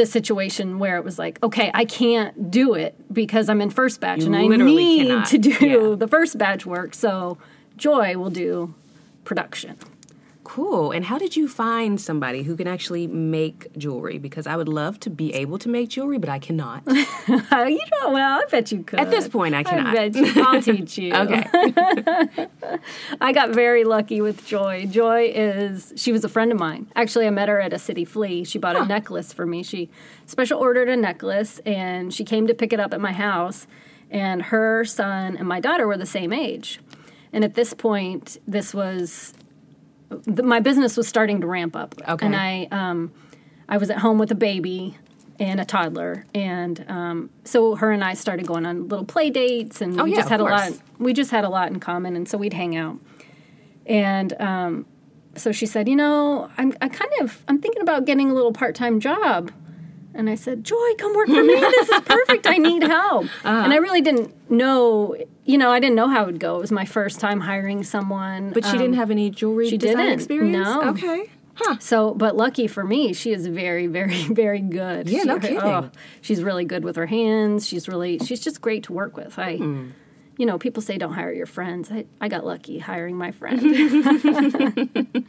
the 0.00 0.06
situation 0.06 0.78
where 0.78 0.96
it 0.96 1.04
was 1.04 1.18
like, 1.18 1.38
okay, 1.42 1.70
I 1.74 1.84
can't 1.84 2.50
do 2.50 2.72
it 2.72 2.94
because 3.12 3.50
I'm 3.50 3.60
in 3.60 3.68
first 3.68 4.00
batch 4.00 4.20
You 4.20 4.26
and 4.32 4.36
I 4.36 4.46
need 4.46 5.08
cannot. 5.08 5.26
to 5.26 5.38
do 5.38 5.50
Yeah. 5.60 5.94
the 5.94 6.08
first 6.08 6.38
batch 6.38 6.64
work. 6.64 6.94
So 6.94 7.36
Joy 7.76 8.16
will 8.16 8.30
do 8.30 8.74
production. 9.24 9.76
Cool. 10.50 10.90
And 10.90 11.04
how 11.04 11.16
did 11.16 11.36
you 11.36 11.46
find 11.46 12.00
somebody 12.00 12.42
who 12.42 12.56
can 12.56 12.66
actually 12.66 13.06
make 13.06 13.72
jewelry? 13.78 14.18
Because 14.18 14.48
I 14.48 14.56
would 14.56 14.68
love 14.68 14.98
to 15.00 15.08
be 15.08 15.32
able 15.32 15.58
to 15.58 15.68
make 15.68 15.90
jewelry, 15.90 16.18
but 16.18 16.28
I 16.28 16.40
cannot. 16.40 16.82
you 16.88 17.04
know, 17.28 18.10
well, 18.10 18.40
I 18.40 18.44
bet 18.50 18.72
you 18.72 18.82
could. 18.82 18.98
At 18.98 19.12
this 19.12 19.28
point, 19.28 19.54
I 19.54 19.62
cannot. 19.62 19.94
bet 19.94 20.12
you. 20.16 20.32
I'll 20.44 20.60
teach 20.60 20.98
you. 20.98 21.12
Okay. 21.20 21.44
I 23.20 23.32
got 23.32 23.50
very 23.50 23.84
lucky 23.84 24.20
with 24.20 24.44
Joy. 24.44 24.86
Joy 24.86 25.30
is 25.32 25.92
she 25.94 26.10
was 26.10 26.24
a 26.24 26.28
friend 26.28 26.50
of 26.50 26.58
mine. 26.58 26.90
Actually, 26.96 27.28
I 27.28 27.30
met 27.30 27.48
her 27.48 27.60
at 27.60 27.72
a 27.72 27.78
city 27.78 28.04
flea. 28.04 28.42
She 28.42 28.58
bought 28.58 28.74
a 28.74 28.84
necklace 28.84 29.32
for 29.32 29.46
me. 29.46 29.62
She 29.62 29.88
special 30.26 30.58
ordered 30.58 30.88
a 30.88 30.96
necklace 30.96 31.60
and 31.60 32.12
she 32.12 32.24
came 32.24 32.48
to 32.48 32.54
pick 32.54 32.72
it 32.72 32.80
up 32.80 32.92
at 32.92 33.00
my 33.00 33.12
house. 33.12 33.68
And 34.10 34.42
her 34.42 34.84
son 34.84 35.36
and 35.36 35.46
my 35.46 35.60
daughter 35.60 35.86
were 35.86 35.96
the 35.96 36.06
same 36.06 36.32
age. 36.32 36.80
And 37.32 37.44
at 37.44 37.54
this 37.54 37.72
point, 37.72 38.38
this 38.48 38.74
was 38.74 39.34
my 40.26 40.60
business 40.60 40.96
was 40.96 41.06
starting 41.08 41.40
to 41.40 41.46
ramp 41.46 41.76
up. 41.76 41.94
Okay. 42.08 42.26
And 42.26 42.36
I 42.36 42.68
um, 42.70 43.12
I 43.68 43.76
was 43.76 43.90
at 43.90 43.98
home 43.98 44.18
with 44.18 44.30
a 44.30 44.34
baby 44.36 44.96
and 45.38 45.60
a 45.60 45.64
toddler, 45.64 46.26
and 46.34 46.84
um, 46.88 47.30
so 47.44 47.74
her 47.76 47.92
and 47.92 48.04
I 48.04 48.14
started 48.14 48.46
going 48.46 48.66
on 48.66 48.88
little 48.88 49.06
play 49.06 49.30
dates, 49.30 49.80
and 49.80 49.98
Oh, 49.98 50.04
we 50.04 50.10
yeah, 50.10 50.16
just 50.18 50.28
had 50.28 50.40
a 50.40 50.44
lot. 50.44 50.72
We 50.98 51.12
just 51.12 51.30
had 51.30 51.44
a 51.44 51.48
lot 51.48 51.68
in 51.68 51.80
common, 51.80 52.16
and 52.16 52.28
so 52.28 52.36
we'd 52.36 52.52
hang 52.52 52.76
out. 52.76 52.98
And 53.86 54.38
um, 54.40 54.86
so 55.36 55.52
she 55.52 55.66
said, 55.66 55.88
"You 55.88 55.96
know, 55.96 56.50
I'm 56.58 56.74
I 56.80 56.88
kind 56.88 57.10
of 57.20 57.42
I'm 57.48 57.60
thinking 57.60 57.82
about 57.82 58.04
getting 58.04 58.30
a 58.30 58.34
little 58.34 58.52
part 58.52 58.74
time 58.74 59.00
job." 59.00 59.50
And 60.12 60.28
I 60.28 60.34
said, 60.34 60.64
"Joy, 60.64 60.94
come 60.98 61.14
work 61.14 61.28
for 61.28 61.42
me. 61.42 61.54
This 61.54 61.88
is 61.88 62.00
perfect. 62.00 62.46
I 62.46 62.58
need 62.90 62.94
help." 62.96 63.24
Uh-huh. 63.24 63.48
And 63.64 63.72
I 63.72 63.76
really 63.76 64.00
didn't 64.00 64.50
know, 64.50 65.16
you 65.44 65.58
know, 65.58 65.70
I 65.70 65.80
didn't 65.80 65.96
know 65.96 66.08
how 66.08 66.22
it 66.22 66.26
would 66.26 66.40
go. 66.40 66.56
It 66.56 66.60
was 66.60 66.72
my 66.72 66.84
first 66.84 67.20
time 67.20 67.40
hiring 67.40 67.82
someone. 67.84 68.50
But 68.52 68.64
she 68.64 68.72
Um, 68.72 68.78
didn't 68.78 68.94
have 68.96 69.10
any 69.10 69.30
jewelry 69.30 69.70
she 69.70 69.78
design 69.78 69.96
didn't. 69.98 70.12
experience? 70.14 70.66
No. 70.68 70.90
Okay. 70.90 71.30
Huh. 71.54 71.76
So, 71.80 72.14
but 72.14 72.36
lucky 72.36 72.66
for 72.66 72.84
me, 72.84 73.12
she 73.12 73.32
is 73.32 73.46
very, 73.46 73.86
very, 73.86 74.22
very 74.30 74.60
good. 74.60 75.08
Yeah, 75.10 75.24
no 75.24 75.38
kidding. 75.38 75.58
oh, 75.60 75.90
she's 76.22 76.42
really 76.42 76.64
good 76.64 76.84
with 76.84 76.96
her 76.96 77.06
hands. 77.06 77.66
She's 77.66 77.86
really, 77.88 78.18
she's 78.18 78.40
just 78.40 78.60
great 78.62 78.84
to 78.84 78.92
work 78.94 79.16
with. 79.16 79.38
I, 79.38 79.56
Hmm. 79.56 79.88
You 80.40 80.46
know, 80.46 80.56
people 80.58 80.82
say 80.82 80.96
don't 80.96 81.12
hire 81.12 81.32
your 81.32 81.44
friends. 81.44 81.92
I, 81.92 82.06
I 82.18 82.28
got 82.28 82.46
lucky 82.46 82.78
hiring 82.78 83.16
my 83.16 83.30
friend. 83.30 83.60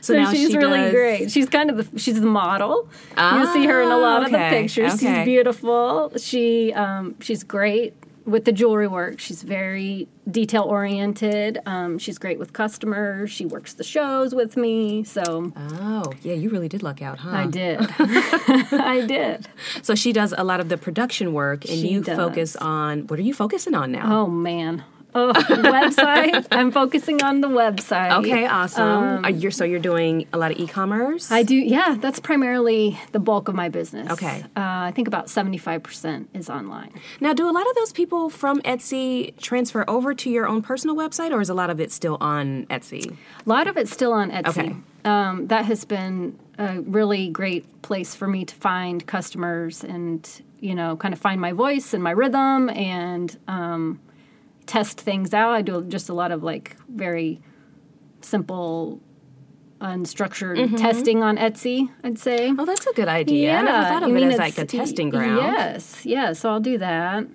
So, 0.00 0.14
so 0.14 0.20
now 0.20 0.30
she's 0.32 0.50
she 0.50 0.56
really 0.56 0.78
does- 0.78 0.92
great. 0.92 1.30
She's 1.30 1.48
kind 1.48 1.68
of 1.70 1.76
the, 1.92 1.98
she's 1.98 2.20
the 2.20 2.26
model. 2.26 2.88
you 3.18 3.46
see 3.52 3.66
her 3.66 3.82
in 3.82 3.90
a 3.90 3.98
lot 3.98 4.24
of 4.24 4.30
the 4.30 4.38
pictures. 4.38 4.94
okay. 4.94 5.16
She's 5.16 5.24
beautiful. 5.24 6.12
She, 6.16 6.72
um, 6.72 7.16
she's 7.20 7.42
great 7.42 7.94
with 8.26 8.44
the 8.44 8.52
jewelry 8.52 8.88
work. 8.88 9.20
She's 9.20 9.42
very 9.42 10.08
detail 10.30 10.62
oriented. 10.64 11.58
Um, 11.64 11.98
she's 11.98 12.18
great 12.18 12.38
with 12.38 12.52
customers. 12.52 13.30
She 13.30 13.46
works 13.46 13.74
the 13.74 13.84
shows 13.84 14.34
with 14.34 14.56
me. 14.56 15.04
So 15.04 15.52
Oh, 15.56 16.12
yeah, 16.22 16.34
you 16.34 16.50
really 16.50 16.68
did 16.68 16.82
luck 16.82 17.00
out, 17.02 17.18
huh? 17.18 17.30
I 17.30 17.46
did. 17.46 17.78
I 17.98 19.04
did. 19.06 19.48
So 19.82 19.94
she 19.94 20.12
does 20.12 20.34
a 20.36 20.42
lot 20.44 20.60
of 20.60 20.68
the 20.68 20.76
production 20.76 21.32
work, 21.32 21.64
and 21.64 21.74
She 21.78 21.88
you 21.88 22.02
does. 22.02 22.16
focus 22.16 22.56
on 22.56 23.06
what 23.06 23.18
are 23.18 23.22
you 23.22 23.32
focusing 23.34 23.74
on 23.74 23.92
now? 23.92 24.22
Oh 24.22 24.26
man. 24.26 24.84
Oh, 25.16 25.32
website. 25.32 26.46
I'm 26.50 26.70
focusing 26.70 27.22
on 27.22 27.40
the 27.40 27.48
website. 27.48 28.12
Okay, 28.18 28.46
awesome. 28.46 29.24
Are 29.24 29.30
you, 29.30 29.50
so 29.50 29.64
you're 29.64 29.80
doing 29.80 30.26
a 30.34 30.36
lot 30.36 30.50
of 30.50 30.58
e-commerce? 30.58 31.32
I 31.32 31.42
do, 31.42 31.56
yeah, 31.56 31.96
that's 31.98 32.20
primarily 32.20 32.98
the 33.12 33.18
bulk 33.18 33.48
of 33.48 33.54
my 33.54 33.70
business. 33.70 34.10
Okay. 34.10 34.42
Uh, 34.54 34.60
I 34.60 34.92
think 34.94 35.08
about 35.08 35.28
75% 35.28 36.26
is 36.34 36.50
online. 36.50 36.92
now, 37.20 37.32
do 37.32 37.48
a 37.48 37.50
lot 37.50 37.66
of 37.66 37.74
those 37.76 37.92
people 37.92 38.28
from 38.28 38.60
Etsy 38.60 39.34
transfer 39.40 39.88
over 39.88 40.12
to 40.14 40.28
your 40.28 40.46
own 40.46 40.60
personal 40.60 40.94
website, 40.94 41.32
or 41.32 41.40
is 41.40 41.48
a 41.48 41.54
lot 41.54 41.70
of 41.70 41.80
it 41.80 41.90
still 41.90 42.18
on 42.20 42.66
Etsy? 42.66 43.10
A 43.10 43.48
lot 43.48 43.68
of 43.68 43.78
it's 43.78 43.90
still 43.90 44.12
on 44.12 44.30
Etsy. 44.30 44.48
Okay. 44.48 44.76
Um, 45.06 45.46
that 45.46 45.64
has 45.64 45.86
been 45.86 46.38
a 46.58 46.80
really 46.82 47.30
great 47.30 47.80
place 47.80 48.14
for 48.14 48.26
me 48.26 48.44
to 48.44 48.54
find 48.54 49.06
customers 49.06 49.82
and, 49.82 50.28
you 50.60 50.74
know, 50.74 50.96
kind 50.96 51.14
of 51.14 51.20
find 51.20 51.40
my 51.40 51.52
voice 51.52 51.94
and 51.94 52.02
my 52.02 52.10
rhythm 52.10 52.68
and 52.70 53.38
um, 53.48 54.00
test 54.66 55.00
things 55.00 55.32
out. 55.32 55.50
I 55.52 55.62
do 55.62 55.82
just 55.84 56.08
a 56.08 56.14
lot 56.14 56.32
of 56.32 56.42
like 56.42 56.76
very 56.88 57.40
simple, 58.20 59.00
unstructured 59.80 60.58
mm-hmm. 60.58 60.76
testing 60.76 61.22
on 61.22 61.36
Etsy, 61.36 61.90
I'd 62.02 62.18
say. 62.18 62.52
Oh, 62.58 62.64
that's 62.64 62.86
a 62.86 62.92
good 62.92 63.08
idea. 63.08 63.56
I 63.56 63.62
never 63.62 63.88
thought 63.88 64.02
of 64.02 64.10
mean, 64.10 64.24
it 64.24 64.32
as 64.34 64.38
like 64.38 64.58
a 64.58 64.66
testing 64.66 65.10
ground. 65.10 65.38
Yes, 65.38 66.04
yeah. 66.04 66.32
So 66.32 66.50
I'll 66.50 66.60
do 66.60 66.78
that. 66.78 67.26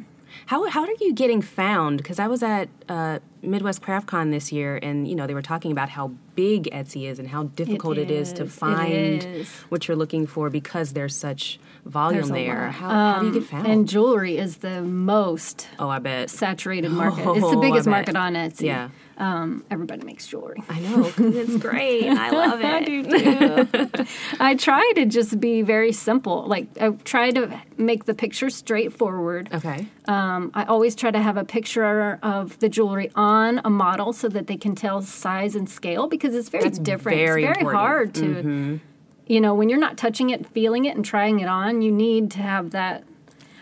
How 0.47 0.65
how 0.69 0.83
are 0.83 0.95
you 1.00 1.13
getting 1.13 1.41
found? 1.41 1.97
Because 1.97 2.19
I 2.19 2.27
was 2.27 2.43
at 2.43 2.69
uh, 2.91 3.19
Midwest 3.41 3.81
Craft 3.81 4.07
Con 4.07 4.31
this 4.31 4.51
year, 4.51 4.77
and 4.81 5.07
you 5.07 5.15
know 5.15 5.25
they 5.27 5.33
were 5.33 5.41
talking 5.41 5.71
about 5.71 5.89
how 5.89 6.12
big 6.36 6.63
Etsy 6.71 7.10
is 7.10 7.19
and 7.19 7.27
how 7.27 7.43
difficult 7.43 7.98
it 7.98 8.12
is, 8.12 8.31
to 8.33 8.45
find 8.45 9.24
is. 9.24 9.50
what 9.69 9.88
you're 9.88 9.98
looking 9.98 10.25
for 10.27 10.50
because 10.50 10.93
there's 10.93 11.15
such 11.15 11.60
volume 11.86 12.21
There's 12.21 12.29
there. 12.31 12.65
lot. 12.67 12.67
Um, 12.67 12.71
How, 12.74 12.89
how 13.13 13.19
do 13.21 13.25
you 13.27 13.33
get 13.33 13.43
found? 13.50 13.67
And 13.67 13.88
jewelry 13.89 14.38
is 14.38 14.57
the 14.57 14.81
most 14.81 15.67
oh, 15.79 15.89
I 15.89 16.00
bet. 16.00 16.29
saturated 16.29 16.89
market. 16.91 17.21
it's 17.21 17.43
Oh, 17.43 17.51
the 17.51 17.57
biggest 17.57 17.88
market 17.88 18.15
on 18.15 18.33
Etsy. 18.33 18.65
Yeah. 18.67 18.89
Um, 19.17 19.63
everybody 19.69 20.03
makes 20.03 20.25
jewelry. 20.27 20.62
I 20.69 20.79
know 20.79 21.12
it's 21.17 21.57
great. 21.67 22.07
I 22.10 22.29
love 22.31 22.60
it. 22.60 22.65
I 22.65 22.83
do 22.83 23.03
too. 23.03 24.05
I 24.39 24.55
try 24.55 24.91
to 24.95 25.05
just 25.05 25.39
be 25.39 25.62
very 25.62 25.91
simple. 25.91 26.45
Like 26.48 26.67
I 26.79 26.89
try 27.03 27.31
to 27.31 27.60
make 27.77 28.05
the 28.05 28.13
picture 28.15 28.50
straightforward. 28.50 29.50
Okay. 29.53 29.88
Um, 30.05 30.51
I 30.55 30.63
always 30.65 30.95
try 30.95 31.12
to 31.12 31.19
have 31.21 31.38
a 31.38 31.43
picture 31.45 32.19
of 32.24 32.57
the 32.60 32.69
jewelry 32.69 32.80
on 32.89 33.61
a 33.63 33.69
model 33.69 34.13
so 34.13 34.27
that 34.29 34.47
they 34.47 34.57
can 34.57 34.75
tell 34.75 35.01
size 35.01 35.55
and 35.55 35.69
scale 35.69 36.07
because 36.07 36.35
it's 36.35 36.50
very 36.50 36.63
That's 36.63 36.79
different. 36.79 37.17
very 37.17 37.43
it's 37.45 37.57
very 37.57 37.61
important. 37.65 38.13
Mm-hmm. 38.15 38.67
hard 38.69 38.79
to, 38.79 39.33
you 39.33 39.41
know, 39.41 39.53
when 39.53 39.69
you're 39.69 39.79
not 39.79 39.97
touching 39.97 40.29
it, 40.31 40.45
feeling 40.47 40.85
it, 40.85 40.95
and 40.95 41.05
trying 41.05 41.39
it 41.39 41.47
on, 41.47 41.81
you 41.81 41.91
need 41.91 42.31
to 42.31 42.39
have 42.39 42.71
that. 42.71 43.03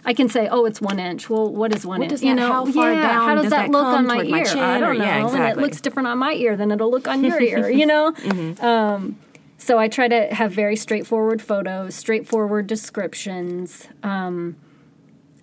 I 0.05 0.13
can 0.13 0.29
say, 0.29 0.47
oh, 0.47 0.65
it's 0.65 0.79
one 0.81 0.97
inch. 0.99 1.29
Well, 1.29 1.53
what 1.53 1.75
is 1.75 1.85
one 1.85 1.99
What 1.99 2.05
inch? 2.05 2.09
does 2.11 2.23
you 2.23 2.29
that- 2.29 2.35
know, 2.41 2.51
how 2.53 2.65
far 2.65 2.93
yeah, 2.93 3.01
down 3.01 3.27
how 3.27 3.35
does, 3.35 3.43
does 3.43 3.51
that, 3.51 3.65
that 3.65 3.71
look 3.71 3.85
on 3.85 4.07
my 4.07 4.21
ear? 4.23 4.31
my 4.55 4.75
I 4.75 4.79
don't 4.79 4.97
know. 4.97 5.03
yeah, 5.03 5.27
And 5.27 5.43
it 5.59 5.61
looks 5.61 5.81
different 5.81 6.07
on 6.07 6.17
my 6.17 6.33
ear 6.33 6.55
than 6.55 6.71
it'll 6.71 6.89
look 6.89 7.07
on 7.07 7.23
your 7.23 7.39
ear. 7.51 7.69
You 7.69 7.85
know. 7.85 8.11
Mm-hmm. 8.13 8.65
Um, 8.65 9.17
so 9.57 9.77
I 9.77 9.89
try 9.89 10.07
to 10.07 10.33
have 10.33 10.53
very 10.53 10.77
straightforward 10.77 11.41
photos, 11.41 11.93
straightforward 11.93 12.65
descriptions. 12.67 13.87
Um, 14.03 14.55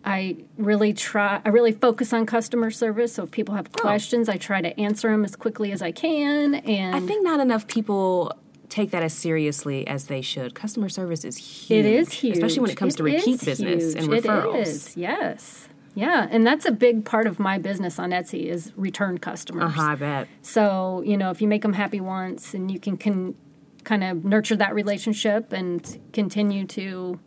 I 0.06 0.36
really 0.56 0.92
try. 0.92 1.40
I 1.44 1.48
really 1.48 1.72
focus 1.72 2.12
on 2.12 2.26
customer 2.26 2.70
service. 2.70 3.14
So 3.14 3.24
if 3.24 3.32
people 3.32 3.56
have 3.56 3.72
questions, 3.72 4.28
I 4.28 4.36
try 4.36 4.60
to 4.62 4.78
answer 4.80 5.10
them 5.10 5.24
as 5.24 5.34
quickly 5.34 5.72
as 5.72 5.82
I 5.82 5.90
can. 5.90 6.54
And 6.54 6.94
I 6.94 7.00
think 7.00 7.24
not 7.24 7.40
enough 7.40 7.66
people 7.66 8.32
take 8.68 8.92
that 8.92 9.02
as 9.02 9.12
seriously 9.12 9.86
as 9.86 10.06
they 10.06 10.22
should. 10.22 10.54
Customer 10.54 10.88
service 10.88 11.24
is 11.24 11.36
huge. 11.36 11.84
It 11.84 11.86
is 11.86 12.12
huge, 12.12 12.34
especially 12.34 12.60
when 12.60 12.70
it 12.70 12.76
comes 12.76 12.94
to 12.96 13.02
repeat 13.02 13.44
business 13.44 13.94
and 13.94 14.08
referrals. 14.08 14.54
It 14.54 14.68
is, 14.68 14.96
yes, 14.96 15.68
yeah, 15.94 16.28
and 16.30 16.46
that's 16.46 16.66
a 16.66 16.72
big 16.72 17.04
part 17.04 17.26
of 17.26 17.38
my 17.38 17.58
business 17.58 17.98
on 17.98 18.10
Etsy 18.10 18.46
is 18.46 18.72
return 18.76 19.18
customers. 19.18 19.64
Uh-huh, 19.64 19.82
I 19.82 19.94
bet. 19.96 20.28
So 20.42 21.02
you 21.04 21.16
know, 21.16 21.30
if 21.30 21.40
you 21.42 21.48
make 21.48 21.62
them 21.62 21.72
happy 21.72 22.00
once, 22.00 22.54
and 22.54 22.70
you 22.70 22.78
can, 22.78 22.96
can 22.96 23.34
kind 23.84 24.04
of 24.04 24.24
nurture 24.24 24.56
that 24.56 24.74
relationship 24.74 25.52
and 25.52 26.00
continue 26.12 26.64
to 26.66 27.18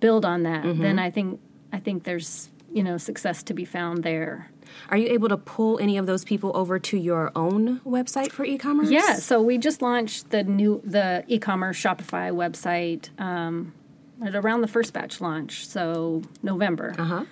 build 0.00 0.24
on 0.24 0.42
that, 0.44 0.64
Mm-hmm. 0.64 0.82
then 0.82 0.98
I 0.98 1.10
think 1.10 1.40
I 1.72 1.78
think 1.78 2.04
there's 2.04 2.50
you 2.72 2.82
know 2.82 2.96
success 2.98 3.42
to 3.44 3.54
be 3.54 3.64
found 3.64 4.02
there. 4.02 4.50
Are 4.88 4.96
you 4.96 5.08
able 5.08 5.28
to 5.28 5.36
pull 5.36 5.78
any 5.78 5.98
of 5.98 6.06
those 6.06 6.24
people 6.24 6.50
over 6.54 6.78
to 6.78 6.96
your 6.96 7.30
own 7.36 7.80
website 7.80 8.30
for 8.32 8.44
e-commerce? 8.44 8.90
Yeah, 8.90 9.14
so 9.16 9.42
we 9.42 9.58
just 9.58 9.82
launched 9.82 10.30
the 10.30 10.42
new 10.44 10.80
the 10.84 11.24
e-commerce 11.28 11.76
Shopify 11.78 12.32
website 12.32 13.10
um, 13.20 13.74
at 14.24 14.34
around 14.34 14.62
the 14.62 14.68
first 14.68 14.92
batch 14.94 15.20
launch, 15.20 15.66
so 15.66 16.22
November. 16.42 16.94
Uh-huh. 16.98 17.24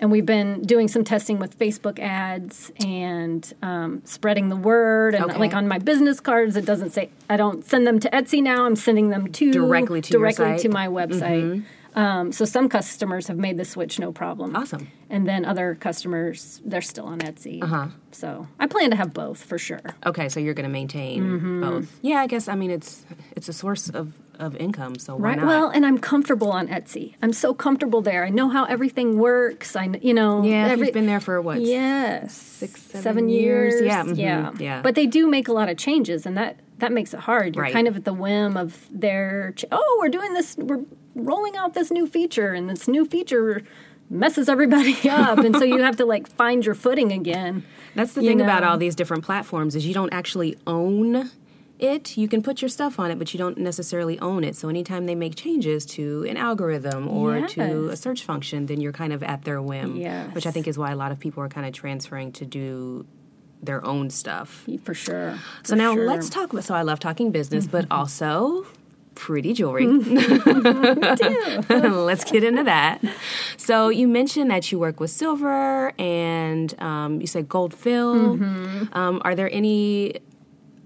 And 0.00 0.12
we've 0.12 0.24
been 0.24 0.62
doing 0.62 0.86
some 0.86 1.02
testing 1.02 1.40
with 1.40 1.58
Facebook 1.58 1.98
ads 1.98 2.70
and 2.86 3.52
um, 3.62 4.00
spreading 4.04 4.48
the 4.48 4.54
word. 4.54 5.16
And 5.16 5.24
Okay. 5.24 5.38
like 5.38 5.54
on 5.54 5.66
my 5.66 5.78
business 5.78 6.20
cards, 6.20 6.54
it 6.54 6.64
doesn't 6.64 6.90
say 6.90 7.10
I 7.28 7.36
don't 7.36 7.64
send 7.64 7.84
them 7.84 7.98
to 8.00 8.10
Etsy 8.10 8.40
now. 8.40 8.64
I'm 8.64 8.76
sending 8.76 9.08
them 9.10 9.32
to 9.32 9.50
Directly 9.50 10.00
to 10.02 10.12
your 10.12 10.20
directly? 10.20 10.44
Mm-hmm. 10.44 10.56
to 10.58 10.68
my 10.68 10.86
website. 10.86 11.64
Um, 11.94 12.32
so 12.32 12.44
some 12.44 12.68
customers 12.68 13.26
have 13.28 13.36
made 13.38 13.56
the 13.56 13.64
switch 13.64 13.98
no 13.98 14.12
problem. 14.12 14.54
Awesome. 14.54 14.88
And 15.10 15.26
then 15.26 15.44
other 15.44 15.74
customers, 15.74 16.60
they're 16.64 16.80
still 16.82 17.06
on 17.06 17.18
Etsy. 17.20 17.62
Uh-huh. 17.62 17.88
So 18.12 18.46
I 18.60 18.66
plan 18.66 18.90
to 18.90 18.96
have 18.96 19.12
both 19.14 19.42
for 19.42 19.58
sure. 19.58 19.80
Okay, 20.06 20.28
so 20.28 20.38
you're 20.40 20.54
going 20.54 20.68
to 20.68 20.72
maintain 20.72 21.22
Mm-hmm. 21.22 21.60
both. 21.62 21.98
Yeah, 22.02 22.16
I 22.20 22.26
guess 22.26 22.46
I 22.48 22.54
mean 22.54 22.70
it's 22.70 23.04
it's 23.36 23.48
a 23.48 23.52
source 23.52 23.88
of 23.88 24.12
of 24.38 24.54
income, 24.56 24.96
so 25.00 25.16
why 25.16 25.30
Right. 25.30 25.38
not? 25.38 25.46
Well, 25.46 25.68
and 25.70 25.84
I'm 25.84 25.98
comfortable 25.98 26.52
on 26.52 26.68
Etsy. 26.68 27.14
I'm 27.22 27.32
so 27.32 27.52
comfortable 27.52 28.00
there. 28.02 28.24
I 28.24 28.28
know 28.28 28.48
how 28.48 28.64
everything 28.66 29.18
works. 29.18 29.74
I, 29.74 29.86
you 30.00 30.14
know, 30.14 30.44
yeah, 30.44 30.68
every, 30.68 30.86
you've 30.86 30.94
been 30.94 31.06
there 31.06 31.18
for 31.18 31.42
what? 31.42 31.60
Yes, 31.60 32.34
Six, 32.36 32.80
seven, 32.82 33.02
seven 33.02 33.28
years? 33.28 33.74
years. 33.74 33.84
Yeah, 33.84 34.04
mhm, 34.04 34.16
yeah, 34.16 34.52
yeah. 34.60 34.80
But 34.82 34.94
they 34.94 35.06
do 35.08 35.26
make 35.26 35.48
a 35.48 35.52
lot 35.52 35.68
of 35.68 35.76
changes, 35.76 36.24
and 36.24 36.36
that 36.36 36.60
that 36.78 36.92
makes 36.92 37.12
it 37.14 37.18
hard. 37.20 37.56
You're 37.56 37.64
Right. 37.64 37.72
kind 37.72 37.88
of 37.88 37.96
at 37.96 38.04
the 38.04 38.12
whim 38.12 38.56
of 38.56 38.86
their. 38.92 39.54
Ch- 39.56 39.64
oh, 39.72 39.98
we're 40.00 40.08
doing 40.08 40.32
this. 40.34 40.56
We're 40.56 40.84
rolling 41.18 41.56
out 41.56 41.74
this 41.74 41.90
new 41.90 42.06
feature, 42.06 42.52
and 42.52 42.68
this 42.68 42.88
new 42.88 43.04
feature 43.04 43.62
messes 44.10 44.48
everybody 44.48 44.96
up, 45.10 45.38
and 45.38 45.56
so 45.56 45.64
you 45.64 45.82
have 45.82 45.96
to 45.96 46.06
like 46.06 46.28
find 46.28 46.64
your 46.64 46.74
footing 46.74 47.12
again. 47.12 47.64
That's 47.94 48.12
the 48.14 48.22
thing 48.22 48.40
about 48.40 48.62
all 48.62 48.78
these 48.78 48.94
different 48.94 49.24
platforms 49.24 49.74
is 49.74 49.86
you 49.86 49.94
don't 49.94 50.12
actually 50.12 50.56
own 50.66 51.30
it. 51.78 52.16
You 52.16 52.28
can 52.28 52.42
put 52.42 52.62
your 52.62 52.68
stuff 52.68 52.98
on 52.98 53.10
it, 53.10 53.18
but 53.18 53.32
you 53.32 53.38
don't 53.38 53.58
necessarily 53.58 54.18
own 54.20 54.44
it. 54.44 54.56
So 54.56 54.68
anytime 54.68 55.06
they 55.06 55.14
make 55.14 55.34
changes 55.34 55.86
to 55.86 56.24
an 56.28 56.36
algorithm 56.36 57.08
or 57.08 57.46
to 57.48 57.88
a 57.88 57.96
search 57.96 58.24
function, 58.24 58.66
then 58.66 58.80
you're 58.80 58.92
kind 58.92 59.12
of 59.12 59.22
at 59.22 59.42
their 59.42 59.60
whim. 59.62 59.96
Yes. 59.96 60.34
Which 60.34 60.46
I 60.46 60.50
think 60.50 60.68
is 60.68 60.78
why 60.78 60.92
a 60.92 60.96
lot 60.96 61.12
of 61.12 61.18
people 61.18 61.42
are 61.42 61.48
kind 61.48 61.66
of 61.66 61.72
transferring 61.72 62.32
to 62.32 62.46
do 62.46 63.06
their 63.62 63.84
own 63.84 64.10
stuff. 64.10 64.66
For 64.84 64.94
sure. 64.94 65.38
So 65.64 65.74
for 65.74 65.76
now 65.76 65.94
sure. 65.94 66.06
let's 66.06 66.28
talk 66.28 66.52
about. 66.52 66.64
So 66.64 66.74
I 66.74 66.82
love 66.82 67.00
talking 67.00 67.32
business, 67.32 67.66
but 67.66 67.86
also 67.90 68.66
pretty 69.18 69.52
jewelry. 69.52 69.86
let's 71.68 72.24
get 72.30 72.44
into 72.44 72.62
that. 72.62 73.02
So 73.56 73.88
you 73.88 74.06
mentioned 74.06 74.50
that 74.50 74.70
you 74.70 74.78
work 74.78 75.00
with 75.00 75.10
silver, 75.10 75.92
and 75.98 76.80
um, 76.80 77.20
you 77.20 77.26
said 77.26 77.48
gold 77.48 77.74
fill. 77.74 78.38
Um, 78.92 79.20
are 79.24 79.34
there 79.34 79.52
any 79.52 80.20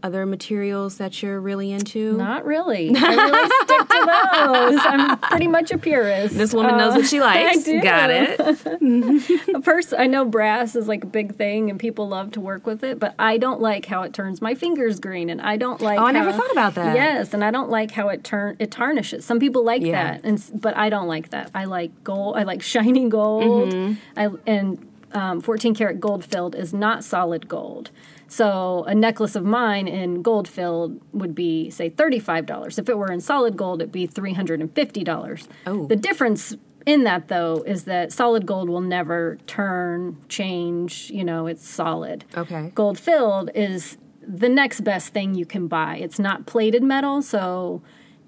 other 0.02 0.26
materials 0.26 0.96
that 0.98 1.22
you're 1.22 1.40
really 1.40 1.72
into? 1.72 2.16
Not 2.16 2.44
really. 2.44 2.92
I 2.96 3.14
really 3.14 3.50
stick 3.64 3.88
to 3.88 4.06
those. 4.70 4.80
I'm 4.84 5.18
pretty 5.18 5.48
much 5.48 5.70
a 5.70 5.78
purist. 5.78 6.36
This 6.36 6.52
woman 6.52 6.76
knows 6.76 6.94
what 6.94 7.06
she 7.06 7.20
likes. 7.20 7.58
I 7.58 7.62
do. 7.62 7.80
Got 7.80 8.10
it. 8.10 9.62
Person, 9.64 10.00
I 10.00 10.06
know 10.06 10.24
brass 10.24 10.74
is 10.76 10.88
like 10.88 11.04
a 11.04 11.06
big 11.06 11.36
thing, 11.36 11.70
and 11.70 11.78
people 11.78 12.08
love 12.08 12.32
to 12.32 12.40
work 12.40 12.66
with 12.66 12.82
it. 12.84 12.98
But 12.98 13.14
I 13.18 13.38
don't 13.38 13.60
like 13.60 13.86
how 13.86 14.02
it 14.02 14.12
turns 14.12 14.42
my 14.42 14.54
fingers 14.54 14.98
green, 15.00 15.30
and 15.30 15.40
I 15.40 15.56
don't 15.56 15.80
like. 15.80 15.98
Oh, 15.98 16.04
I 16.06 16.12
never 16.12 16.32
thought 16.32 16.50
about 16.52 16.74
that. 16.74 16.94
Yes, 16.96 17.32
and 17.34 17.44
I 17.44 17.50
don't 17.50 17.70
like 17.70 17.90
how 17.92 18.08
it 18.08 18.24
turn 18.24 18.56
it 18.58 18.70
tarnishes. 18.70 19.24
Some 19.24 19.38
people 19.38 19.64
like 19.64 19.82
Yeah. 19.82 20.14
that, 20.14 20.24
and 20.24 20.42
but 20.54 20.76
I 20.76 20.88
don't 20.90 21.08
like 21.08 21.30
that. 21.30 21.50
I 21.54 21.64
like 21.64 21.90
gold. 22.04 22.36
I 22.36 22.42
like 22.42 22.62
shiny 22.62 23.08
gold. 23.08 23.72
Mm-hmm. 23.72 24.18
I 24.18 24.28
and 24.46 24.88
um, 25.12 25.40
14 25.42 25.74
karat 25.74 26.00
gold 26.00 26.24
filled 26.24 26.54
is 26.54 26.72
not 26.72 27.04
solid 27.04 27.46
gold. 27.48 27.90
So 28.32 28.84
a 28.84 28.94
necklace 28.94 29.36
of 29.36 29.44
mine 29.44 29.86
in 29.86 30.22
gold 30.22 30.48
filled 30.48 30.98
would 31.12 31.34
be 31.34 31.68
say 31.68 31.90
$35. 31.90 32.78
If 32.78 32.88
it 32.88 32.96
were 32.96 33.12
in 33.12 33.20
solid 33.20 33.58
gold, 33.58 33.82
it'd 33.82 33.92
be 33.92 34.08
$350. 34.08 35.48
Oh. 35.66 35.86
The 35.86 35.96
difference 35.96 36.56
in 36.86 37.04
that 37.04 37.28
though 37.28 37.62
is 37.66 37.84
that 37.84 38.10
solid 38.10 38.46
gold 38.46 38.70
will 38.70 38.80
never 38.80 39.36
turn, 39.46 40.16
change, 40.30 41.10
you 41.10 41.24
know, 41.24 41.46
it's 41.46 41.68
solid. 41.68 42.24
Okay. 42.34 42.72
Gold 42.74 42.98
filled 42.98 43.50
is 43.54 43.98
the 44.26 44.48
next 44.48 44.80
best 44.80 45.12
thing 45.12 45.34
you 45.34 45.44
can 45.44 45.66
buy. 45.68 45.98
It's 45.98 46.18
not 46.18 46.46
plated 46.46 46.82
metal, 46.82 47.20
so 47.20 47.82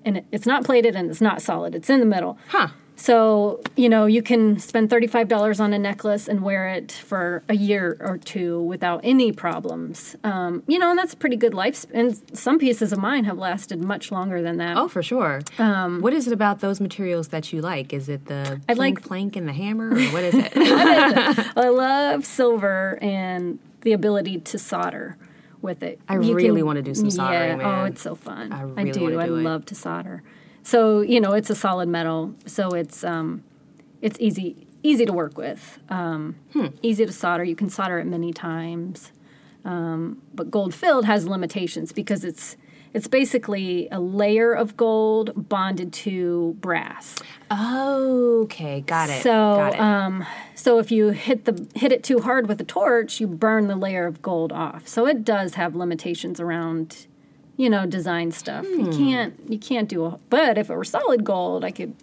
and 0.04 0.22
it's 0.30 0.44
not 0.44 0.64
plated 0.64 0.94
and 0.94 1.08
it's 1.08 1.22
not 1.22 1.40
solid. 1.40 1.74
It's 1.74 1.88
in 1.88 2.00
the 2.00 2.06
middle. 2.06 2.36
Huh. 2.48 2.68
So, 2.96 3.60
you 3.76 3.88
know, 3.88 4.06
you 4.06 4.22
can 4.22 4.58
spend 4.58 4.88
$35 4.88 5.60
on 5.60 5.72
a 5.72 5.78
necklace 5.78 6.28
and 6.28 6.42
wear 6.42 6.68
it 6.68 6.92
for 6.92 7.42
a 7.48 7.54
year 7.54 7.96
or 8.00 8.18
two 8.18 8.62
without 8.62 9.00
any 9.02 9.32
problems. 9.32 10.16
Um, 10.22 10.62
you 10.68 10.78
know, 10.78 10.90
and 10.90 10.98
that's 10.98 11.12
a 11.12 11.16
pretty 11.16 11.36
good 11.36 11.54
life. 11.54 11.86
And 11.92 12.20
some 12.36 12.58
pieces 12.58 12.92
of 12.92 12.98
mine 13.00 13.24
have 13.24 13.36
lasted 13.36 13.82
much 13.82 14.12
longer 14.12 14.42
than 14.42 14.58
that. 14.58 14.76
Oh, 14.76 14.88
for 14.88 15.02
sure. 15.02 15.40
Um, 15.58 16.00
what 16.00 16.12
is 16.12 16.28
it 16.28 16.32
about 16.32 16.60
those 16.60 16.80
materials 16.80 17.28
that 17.28 17.52
you 17.52 17.60
like? 17.60 17.92
Is 17.92 18.08
it 18.08 18.26
the 18.26 18.60
I 18.68 18.74
like 18.74 19.02
plank 19.02 19.36
and 19.36 19.48
the 19.48 19.52
hammer, 19.52 19.90
or 19.90 20.02
what 20.10 20.22
is 20.22 20.34
it? 20.38 20.52
I 20.56 21.68
love 21.68 22.24
silver 22.24 22.98
and 23.02 23.58
the 23.80 23.92
ability 23.92 24.40
to 24.40 24.58
solder 24.58 25.16
with 25.60 25.82
it. 25.82 25.98
I 26.08 26.14
you 26.14 26.34
really 26.34 26.60
can, 26.60 26.66
want 26.66 26.76
to 26.76 26.82
do 26.82 26.94
some 26.94 27.10
soldering. 27.10 27.40
Yeah, 27.40 27.56
man. 27.56 27.80
oh, 27.80 27.84
it's 27.86 28.02
so 28.02 28.14
fun. 28.14 28.52
I, 28.52 28.62
really 28.62 28.90
I 28.90 28.92
do. 28.92 29.10
do 29.10 29.18
I 29.18 29.24
it. 29.24 29.30
love 29.30 29.64
to 29.66 29.74
solder. 29.74 30.22
So 30.64 31.02
you 31.02 31.20
know, 31.20 31.32
it's 31.32 31.50
a 31.50 31.54
solid 31.54 31.88
metal, 31.88 32.34
so 32.46 32.70
it's 32.70 33.04
um, 33.04 33.44
it's 34.02 34.18
easy 34.18 34.66
easy 34.82 35.06
to 35.06 35.12
work 35.12 35.38
with, 35.38 35.78
um, 35.88 36.36
hmm. 36.52 36.66
easy 36.82 37.06
to 37.06 37.12
solder. 37.12 37.44
You 37.44 37.56
can 37.56 37.70
solder 37.70 37.98
it 37.98 38.04
many 38.04 38.32
times, 38.32 39.12
um, 39.64 40.20
but 40.34 40.50
gold 40.50 40.74
filled 40.74 41.04
has 41.06 41.28
limitations 41.28 41.92
because 41.92 42.24
it's 42.24 42.56
it's 42.94 43.08
basically 43.08 43.88
a 43.90 43.98
layer 43.98 44.52
of 44.52 44.76
gold 44.76 45.48
bonded 45.48 45.92
to 45.92 46.56
brass. 46.60 47.16
okay, 48.44 48.82
got 48.82 49.10
it. 49.10 49.22
So, 49.22 49.30
got 49.30 49.74
it. 49.74 49.80
Um, 49.80 50.24
so 50.54 50.78
if 50.78 50.92
you 50.92 51.08
hit 51.08 51.44
the 51.44 51.68
hit 51.74 51.90
it 51.90 52.04
too 52.04 52.20
hard 52.20 52.48
with 52.48 52.60
a 52.60 52.64
torch, 52.64 53.20
you 53.20 53.26
burn 53.26 53.66
the 53.66 53.76
layer 53.76 54.06
of 54.06 54.22
gold 54.22 54.52
off. 54.52 54.86
So 54.86 55.06
it 55.06 55.24
does 55.24 55.54
have 55.54 55.74
limitations 55.74 56.40
around 56.40 57.08
you 57.56 57.70
know, 57.70 57.86
design 57.86 58.32
stuff. 58.32 58.66
Hmm. 58.66 58.80
You 58.80 58.90
can't 58.92 59.34
you 59.48 59.58
can't 59.58 59.88
do 59.88 60.04
a 60.04 60.18
but 60.30 60.58
if 60.58 60.70
it 60.70 60.74
were 60.74 60.84
solid 60.84 61.24
gold, 61.24 61.64
I 61.64 61.70
could 61.70 61.94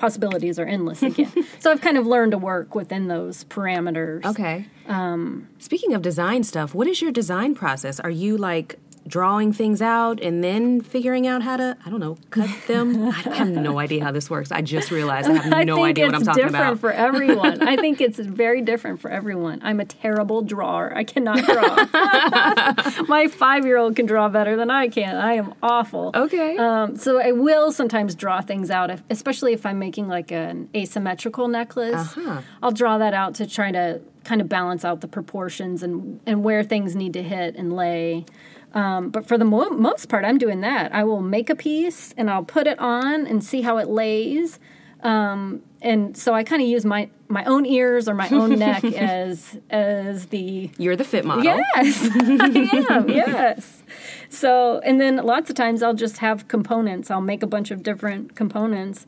possibilities 0.00 0.58
are 0.58 0.64
endless 0.64 1.02
again. 1.02 1.30
so 1.58 1.70
I've 1.70 1.82
kind 1.82 1.98
of 1.98 2.06
learned 2.06 2.32
to 2.32 2.38
work 2.38 2.74
within 2.74 3.08
those 3.08 3.44
parameters. 3.44 4.24
Okay. 4.24 4.66
Um, 4.88 5.48
Speaking 5.58 5.94
of 5.94 6.02
design 6.02 6.42
stuff, 6.42 6.74
what 6.74 6.88
is 6.88 7.02
your 7.02 7.12
design 7.12 7.54
process? 7.54 8.00
Are 8.00 8.10
you 8.10 8.36
like 8.38 8.79
drawing 9.06 9.52
things 9.52 9.80
out 9.80 10.20
and 10.20 10.44
then 10.44 10.80
figuring 10.80 11.26
out 11.26 11.42
how 11.42 11.56
to 11.56 11.76
I 11.84 11.90
don't 11.90 12.00
know 12.00 12.18
cut 12.30 12.50
them. 12.66 13.08
I 13.08 13.12
have 13.12 13.48
no 13.48 13.78
idea 13.78 14.04
how 14.04 14.12
this 14.12 14.28
works. 14.28 14.52
I 14.52 14.62
just 14.62 14.90
realized 14.90 15.28
I 15.28 15.34
have 15.34 15.66
no 15.66 15.84
idea 15.84 16.06
what 16.06 16.14
I'm 16.14 16.22
talking 16.22 16.44
about. 16.44 16.72
It's 16.74 16.80
different 16.80 16.80
for 16.80 16.92
everyone. 16.92 17.62
I 17.62 17.76
think 17.76 18.00
it's 18.00 18.18
very 18.18 18.62
different 18.62 19.00
for 19.00 19.10
everyone. 19.10 19.60
I'm 19.62 19.80
a 19.80 19.84
terrible 19.84 20.42
drawer. 20.42 20.92
I 20.94 21.04
cannot 21.04 21.38
draw. 21.44 23.04
My 23.08 23.28
five 23.28 23.64
year 23.64 23.78
old 23.78 23.96
can 23.96 24.06
draw 24.06 24.28
better 24.28 24.56
than 24.56 24.70
I 24.70 24.88
can. 24.88 25.16
I 25.16 25.34
am 25.34 25.54
awful. 25.62 26.10
Okay. 26.14 26.56
Um, 26.56 26.96
so 26.96 27.20
I 27.20 27.32
will 27.32 27.72
sometimes 27.72 28.14
draw 28.14 28.40
things 28.40 28.70
out, 28.70 28.90
if, 28.90 29.02
especially 29.10 29.52
if 29.52 29.64
I'm 29.66 29.78
making 29.78 30.08
like 30.08 30.30
an 30.30 30.68
asymmetrical 30.74 31.48
necklace. 31.48 32.16
Uh-huh. 32.16 32.42
I'll 32.62 32.72
draw 32.72 32.98
that 32.98 33.14
out 33.14 33.34
to 33.36 33.46
try 33.46 33.72
to 33.72 34.00
kind 34.24 34.40
of 34.40 34.48
balance 34.48 34.84
out 34.84 35.00
the 35.00 35.08
proportions 35.08 35.82
and 35.82 36.20
and 36.26 36.44
where 36.44 36.62
things 36.62 36.94
need 36.94 37.14
to 37.14 37.22
hit 37.22 37.56
and 37.56 37.74
lay. 37.74 38.24
Um, 38.72 39.10
but 39.10 39.26
for 39.26 39.36
the 39.36 39.44
mo- 39.44 39.70
most 39.70 40.08
part, 40.08 40.24
I'm 40.24 40.38
doing 40.38 40.60
that. 40.60 40.94
I 40.94 41.04
will 41.04 41.22
make 41.22 41.50
a 41.50 41.56
piece 41.56 42.14
and 42.16 42.30
I'll 42.30 42.44
put 42.44 42.66
it 42.66 42.78
on 42.78 43.26
and 43.26 43.42
see 43.42 43.62
how 43.62 43.78
it 43.78 43.88
lays. 43.88 44.58
Um, 45.02 45.62
and 45.82 46.16
so 46.16 46.34
I 46.34 46.44
kind 46.44 46.60
of 46.62 46.68
use 46.68 46.84
my 46.84 47.08
my 47.28 47.44
own 47.44 47.64
ears 47.64 48.08
or 48.08 48.14
my 48.14 48.28
own 48.28 48.58
neck 48.58 48.84
as 48.96 49.58
as 49.70 50.26
the 50.26 50.70
you're 50.76 50.96
the 50.96 51.04
fit 51.04 51.24
model. 51.24 51.44
Yes, 51.44 52.08
I 52.12 52.94
am. 52.94 53.08
Yes. 53.08 53.82
So 54.28 54.80
and 54.84 55.00
then 55.00 55.16
lots 55.16 55.48
of 55.48 55.56
times 55.56 55.82
I'll 55.82 55.94
just 55.94 56.18
have 56.18 56.48
components. 56.48 57.10
I'll 57.10 57.22
make 57.22 57.42
a 57.42 57.46
bunch 57.46 57.70
of 57.70 57.82
different 57.82 58.36
components 58.36 59.06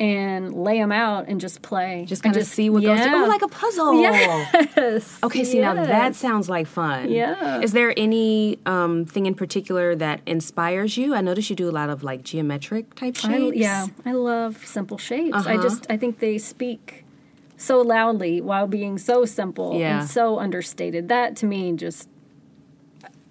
and 0.00 0.54
lay 0.54 0.78
them 0.78 0.90
out 0.90 1.28
and 1.28 1.38
just 1.38 1.60
play. 1.60 2.06
Just 2.08 2.22
kind 2.22 2.34
of 2.34 2.44
see 2.44 2.70
what 2.70 2.82
yeah. 2.82 2.96
goes. 2.96 3.22
Oh, 3.22 3.28
like 3.28 3.42
a 3.42 3.48
puzzle. 3.48 4.00
Yes. 4.00 5.18
Okay. 5.22 5.44
See 5.44 5.58
yes. 5.58 5.76
now 5.76 5.84
that 5.84 6.14
sounds 6.14 6.48
like 6.48 6.66
fun. 6.66 7.10
Yeah. 7.10 7.60
Is 7.60 7.72
there 7.72 7.92
any 7.96 8.58
um, 8.64 9.04
thing 9.04 9.26
in 9.26 9.34
particular 9.34 9.94
that 9.96 10.22
inspires 10.24 10.96
you? 10.96 11.14
I 11.14 11.20
notice 11.20 11.50
you 11.50 11.56
do 11.56 11.68
a 11.68 11.72
lot 11.72 11.90
of 11.90 12.02
like 12.02 12.22
geometric 12.22 12.94
type 12.94 13.16
shapes. 13.16 13.56
I, 13.56 13.58
yeah, 13.58 13.86
I 14.06 14.12
love 14.12 14.64
simple 14.64 14.96
shapes. 14.96 15.36
Uh-huh. 15.36 15.50
I 15.50 15.56
just 15.58 15.86
I 15.90 15.98
think 15.98 16.18
they 16.20 16.38
speak 16.38 17.04
so 17.58 17.82
loudly 17.82 18.40
while 18.40 18.66
being 18.66 18.96
so 18.96 19.26
simple 19.26 19.78
yeah. 19.78 20.00
and 20.00 20.08
so 20.08 20.38
understated. 20.38 21.08
That 21.08 21.36
to 21.36 21.46
me 21.46 21.72
just 21.74 22.08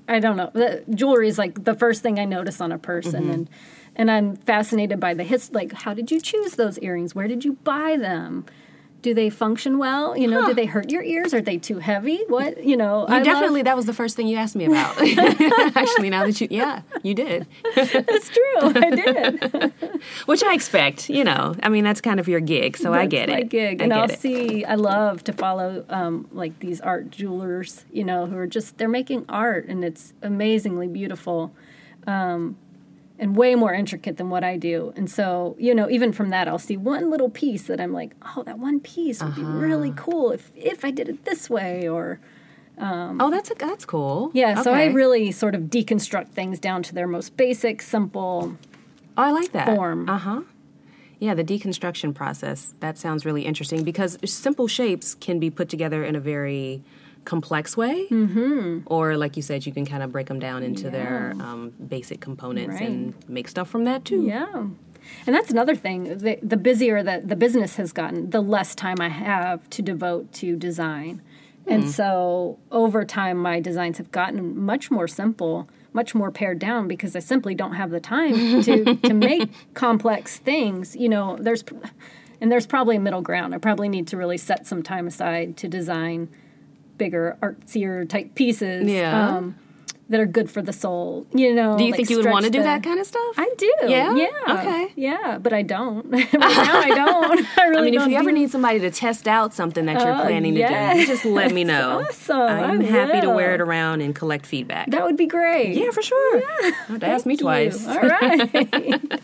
I 0.08 0.20
don't 0.20 0.38
know. 0.38 0.52
The 0.54 0.84
jewelry 0.94 1.28
is 1.28 1.40
like 1.40 1.64
the 1.64 1.74
first 1.74 2.04
thing 2.04 2.20
I 2.20 2.26
notice 2.26 2.62
on 2.62 2.72
a 2.72 2.78
person 2.78 3.24
mm-hmm. 3.24 3.32
and 3.32 3.50
and 4.00 4.10
I'm 4.10 4.38
fascinated 4.38 5.00
by 5.00 5.14
the 5.14 5.24
his 5.24 5.52
like 5.52 5.74
how 5.74 5.94
did 5.94 6.10
you 6.10 6.22
choose 6.22 6.54
those 6.54 6.80
earrings? 6.80 7.14
Where 7.14 7.28
did 7.28 7.44
you 7.44 7.54
buy 7.54 7.98
them? 7.98 8.46
Do 9.02 9.14
they 9.14 9.30
function 9.30 9.78
well? 9.78 10.18
You 10.18 10.28
know, 10.28 10.42
huh. 10.42 10.48
do 10.48 10.54
they 10.54 10.66
hurt 10.66 10.90
your 10.90 11.04
ears? 11.04 11.34
Are 11.34 11.42
they 11.42 11.58
too 11.58 11.80
heavy? 11.80 12.24
What 12.28 12.64
you 12.64 12.78
know? 12.78 13.06
You 13.08 13.16
I 13.16 13.24
definitely 13.24 13.60
love... 13.60 13.66
that 13.66 13.76
was 13.76 13.86
the 13.86 13.94
first 13.94 14.16
thing 14.16 14.28
you 14.28 14.38
asked 14.38 14.56
me 14.56 14.66
about. 14.66 14.96
Actually, 15.76 16.10
now 16.10 16.26
that 16.26 16.40
you 16.40 16.48
yeah, 16.50 16.82
you 17.04 17.14
did. 17.14 17.46
That's 17.76 18.30
true. 18.30 18.62
I 18.62 18.90
did. 18.90 20.02
Which 20.26 20.44
I 20.44 20.54
expect. 20.54 21.10
You 21.10 21.26
know, 21.26 21.56
I 21.62 21.68
mean 21.68 21.84
that's 21.84 22.00
kind 22.00 22.22
of 22.22 22.30
your 22.30 22.40
gig, 22.40 22.78
so 22.78 22.92
that's 22.92 23.04
I 23.04 23.06
get 23.06 23.30
my 23.30 23.40
it. 23.40 23.50
gig, 23.50 23.82
I 23.82 23.84
and 23.84 23.94
I'll 23.94 24.10
it. 24.10 24.20
see. 24.20 24.64
I 24.64 24.76
love 24.76 25.26
to 25.26 25.34
follow 25.34 25.86
um, 25.90 26.30
like 26.32 26.60
these 26.60 26.80
art 26.80 27.10
jewelers. 27.10 27.84
You 27.92 28.06
know, 28.06 28.28
who 28.28 28.38
are 28.38 28.48
just 28.48 28.78
they're 28.78 28.88
making 28.88 29.26
art, 29.28 29.68
and 29.68 29.84
it's 29.84 30.14
amazingly 30.22 30.88
beautiful. 30.88 31.54
Um, 32.08 32.58
and 33.20 33.36
way 33.36 33.54
more 33.54 33.74
intricate 33.74 34.18
than 34.18 34.30
what 34.30 34.44
I 34.44 34.58
do. 34.58 34.94
And 34.96 35.12
so, 35.12 35.56
you 35.60 35.76
know, 35.76 35.90
even 35.90 36.14
from 36.14 36.30
that, 36.30 36.48
I'll 36.48 36.58
see 36.58 36.78
one 36.78 37.10
little 37.10 37.30
piece 37.30 37.64
that 37.64 37.80
I'm 37.80 37.94
like, 37.94 38.16
oh, 38.36 38.44
that 38.44 38.58
one 38.58 38.80
piece 38.80 39.22
would 39.22 39.34
uh-huh. 39.34 39.42
be 39.42 39.46
really 39.46 39.94
cool 39.96 40.32
if 40.32 40.52
if 40.56 40.84
I 40.84 40.92
did 40.92 41.10
it 41.10 41.26
this 41.26 41.50
way, 41.50 41.88
or. 41.88 42.20
Um, 42.78 43.20
oh, 43.20 43.30
that's 43.30 43.52
a, 43.52 43.56
that's 43.56 43.84
cool. 43.84 44.32
Yeah, 44.34 44.54
okay. 44.54 44.64
so 44.64 44.74
I 44.74 44.86
really 44.86 45.34
sort 45.34 45.54
of 45.54 45.64
deconstruct 45.64 46.30
things 46.30 46.60
down 46.60 46.82
to 46.84 46.96
their 46.96 47.08
most 47.08 47.36
basic, 47.36 47.82
simple. 47.82 48.56
Oh, 49.18 49.22
I 49.22 49.32
like 49.32 49.52
that 49.52 49.76
form. 49.76 50.08
Uh 50.08 50.18
huh. 50.18 50.42
Yeah, 51.20 51.34
the 51.34 51.44
deconstruction 51.44 52.16
process. 52.16 52.74
That 52.80 52.98
sounds 52.98 53.26
really 53.26 53.42
interesting 53.42 53.84
because 53.84 54.18
simple 54.24 54.70
shapes 54.70 55.14
can 55.14 55.40
be 55.40 55.50
put 55.50 55.68
together 55.68 56.06
in 56.06 56.16
a 56.16 56.22
very 56.22 56.82
complex 57.26 57.78
way, 57.78 58.08
mm-hmm. 58.10 58.80
or 58.86 59.18
like 59.18 59.36
you 59.36 59.44
said, 59.44 59.66
you 59.66 59.72
can 59.72 59.86
kind 59.86 60.04
of 60.04 60.12
break 60.12 60.28
them 60.28 60.40
down 60.40 60.64
into 60.64 60.86
yeah. 60.86 60.90
their 60.90 61.36
um, 61.40 61.72
basic 61.88 62.20
components 62.22 62.80
right. 62.80 62.90
and 62.90 63.30
make 63.30 63.48
stuff 63.48 63.70
from 63.70 63.84
that 63.86 64.06
too. 64.06 64.24
Yeah. 64.24 64.68
And 65.26 65.36
that's 65.36 65.50
another 65.50 65.76
thing. 65.76 66.18
The, 66.18 66.40
the 66.42 66.58
busier 66.58 67.02
that 67.04 67.28
the 67.28 67.36
business 67.36 67.78
has 67.78 67.92
gotten, 67.92 68.30
the 68.30 68.42
less 68.42 68.76
time 68.76 68.98
I 69.00 69.10
have 69.10 69.68
to 69.72 69.82
devote 69.82 70.32
to 70.34 70.56
design. 70.56 71.22
And 71.68 71.90
so 71.90 72.58
over 72.72 73.06
time, 73.06 73.38
my 73.38 73.60
designs 73.60 74.00
have 74.00 74.12
gotten 74.12 74.60
much 74.60 74.90
more 74.90 75.08
simple, 75.08 75.70
much 75.94 76.16
more 76.16 76.32
pared 76.32 76.58
down 76.58 76.88
because 76.88 77.16
I 77.16 77.20
simply 77.20 77.54
don't 77.54 77.74
have 77.74 77.92
the 77.92 78.00
time 78.00 78.64
to, 78.64 78.96
to 79.04 79.14
make 79.14 79.52
complex 79.76 80.38
things. 80.38 80.96
You 80.96 81.10
know, 81.10 81.38
there's, 81.40 81.64
and 82.42 82.52
there's 82.52 82.66
probably 82.66 82.96
a 82.96 83.00
middle 83.00 83.22
ground. 83.22 83.54
I 83.54 83.60
probably 83.60 83.88
need 83.88 84.08
to 84.08 84.18
really 84.18 84.38
set 84.38 84.66
some 84.66 84.82
time 84.82 85.06
aside 85.06 85.58
to 85.58 85.68
design 85.68 86.30
bigger, 87.00 87.38
artsier 87.42 88.08
type 88.08 88.36
pieces. 88.36 88.88
Yeah. 88.88 89.38
Um, 89.38 89.56
that 90.10 90.20
are 90.20 90.26
good 90.26 90.50
for 90.50 90.64
the 90.64 90.74
soul, 90.74 91.28
you 91.34 91.54
know. 91.54 91.78
Do 91.78 91.84
you 91.84 91.92
like 91.92 91.98
think 91.98 92.10
you 92.10 92.18
would 92.18 92.26
want 92.26 92.44
to 92.46 92.52
do 92.52 92.64
that 92.64 92.82
kind 92.82 93.00
of 93.00 93.06
stuff? 93.06 93.36
I 93.38 93.50
do. 93.58 93.72
Yeah. 93.88 94.16
Yeah. 94.16 94.28
Okay. 94.50 94.92
Yeah, 94.96 95.38
but 95.38 95.54
I 95.54 95.62
don't. 95.62 96.04
right 96.12 96.34
now, 96.34 96.80
I 96.80 96.90
don't. 96.96 97.46
I 97.60 97.68
really. 97.68 97.92
Don't. 97.92 98.02
I 98.02 98.06
mean, 98.06 98.08
if 98.08 98.08
you 98.08 98.18
ever 98.18 98.32
need 98.32 98.50
somebody 98.50 98.80
to 98.80 98.90
test 98.90 99.28
out 99.28 99.54
something 99.54 99.86
that 99.86 100.02
you're 100.02 100.12
uh, 100.12 100.24
planning 100.24 100.56
yes. 100.56 100.96
to 100.96 101.00
do, 101.00 101.06
just 101.06 101.26
let 101.26 101.54
me 101.54 101.64
know. 101.74 102.06
Awesome. 102.10 102.40
I'm 102.40 102.82
I 102.82 102.86
happy 102.86 103.14
will. 103.14 103.22
to 103.22 103.30
wear 103.36 103.54
it 103.54 103.62
around 103.62 104.02
and 104.02 104.16
collect 104.16 104.48
feedback. 104.48 104.90
That 104.90 105.04
would 105.04 105.18
be 105.18 105.28
great. 105.28 105.76
Yeah, 105.76 105.92
for 105.92 106.02
sure. 106.02 106.40
Yeah. 106.40 106.72
Don't 106.88 107.04
ask 107.04 107.28
me 107.28 107.36
you. 107.36 107.40
twice. 107.40 107.88
All 107.88 108.00
right. 108.00 109.22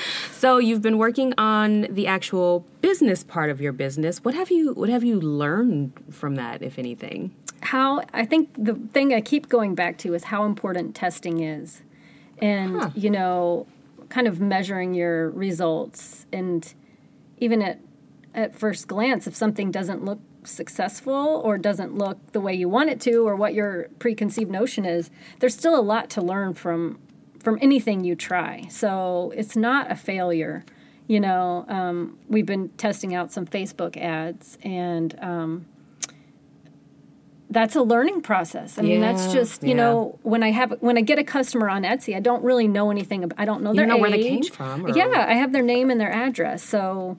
so 0.32 0.58
you've 0.58 0.82
been 0.82 0.98
working 0.98 1.34
on 1.38 1.82
the 1.90 2.06
actual 2.06 2.64
business 2.80 3.22
part 3.24 3.50
of 3.50 3.60
your 3.60 3.72
business. 3.72 4.24
What 4.24 4.34
have 4.34 4.50
you 4.50 4.72
What 4.74 4.88
have 4.88 5.04
you 5.04 5.20
learned 5.20 5.92
from 6.10 6.34
that, 6.36 6.62
if 6.62 6.78
anything? 6.78 7.34
How 7.60 8.02
I 8.12 8.24
think 8.24 8.50
the 8.56 8.74
thing 8.92 9.14
I 9.14 9.20
keep 9.20 9.48
going 9.48 9.74
back 9.74 9.98
to 9.98 10.14
is 10.14 10.24
how 10.24 10.44
important 10.44 10.94
testing 10.94 11.40
is, 11.40 11.82
and 12.38 12.80
Huh. 12.80 12.90
you 12.94 13.10
know, 13.10 13.66
kind 14.08 14.26
of 14.26 14.40
measuring 14.40 14.94
your 14.94 15.30
results, 15.30 16.26
and 16.32 16.72
even 17.38 17.62
at 17.62 17.78
at 18.34 18.54
first 18.56 18.88
glance, 18.88 19.26
if 19.26 19.34
something 19.34 19.70
doesn't 19.70 20.04
look 20.04 20.18
successful 20.44 21.40
or 21.44 21.56
doesn't 21.56 21.96
look 21.96 22.18
the 22.32 22.40
way 22.40 22.52
you 22.52 22.68
want 22.68 22.90
it 22.90 23.00
to 23.00 23.18
or 23.28 23.36
what 23.36 23.54
your 23.54 23.88
preconceived 24.00 24.50
notion 24.50 24.84
is 24.84 25.08
there's 25.38 25.54
still 25.54 25.78
a 25.78 25.80
lot 25.80 26.10
to 26.10 26.20
learn 26.20 26.52
from 26.52 26.98
from 27.42 27.58
anything 27.60 28.04
you 28.04 28.14
try. 28.14 28.66
So 28.68 29.32
it's 29.36 29.56
not 29.56 29.90
a 29.90 29.96
failure. 29.96 30.64
You 31.08 31.20
know 31.20 31.64
um, 31.68 32.18
we've 32.28 32.46
been 32.46 32.68
testing 32.70 33.14
out 33.14 33.32
some 33.32 33.44
facebook 33.44 33.96
ads 33.96 34.56
and 34.62 35.18
um, 35.20 35.66
that's 37.50 37.76
a 37.76 37.82
learning 37.82 38.22
process. 38.22 38.78
I 38.78 38.82
mean 38.82 39.00
that's 39.00 39.32
just 39.32 39.62
you 39.62 39.70
yeah. 39.70 39.74
know 39.74 40.18
when 40.22 40.42
i 40.42 40.50
have 40.50 40.70
when 40.80 40.96
i 40.96 41.02
get 41.02 41.18
a 41.18 41.24
customer 41.24 41.68
on 41.68 41.82
etsy 41.82 42.16
i 42.16 42.20
don't 42.20 42.42
really 42.42 42.66
know 42.66 42.90
anything 42.90 43.24
about 43.24 43.38
i 43.38 43.44
don't 43.44 43.62
know 43.62 43.70
You 43.70 43.76
their 43.78 43.86
know 43.86 43.98
where 43.98 44.10
they 44.10 44.22
came 44.22 44.42
from, 44.44 44.86
or- 44.86 44.96
yeah 44.96 45.26
i 45.28 45.34
have 45.34 45.52
their 45.52 45.62
name 45.62 45.90
and 45.90 46.00
their 46.00 46.12
address. 46.12 46.62
So 46.62 47.18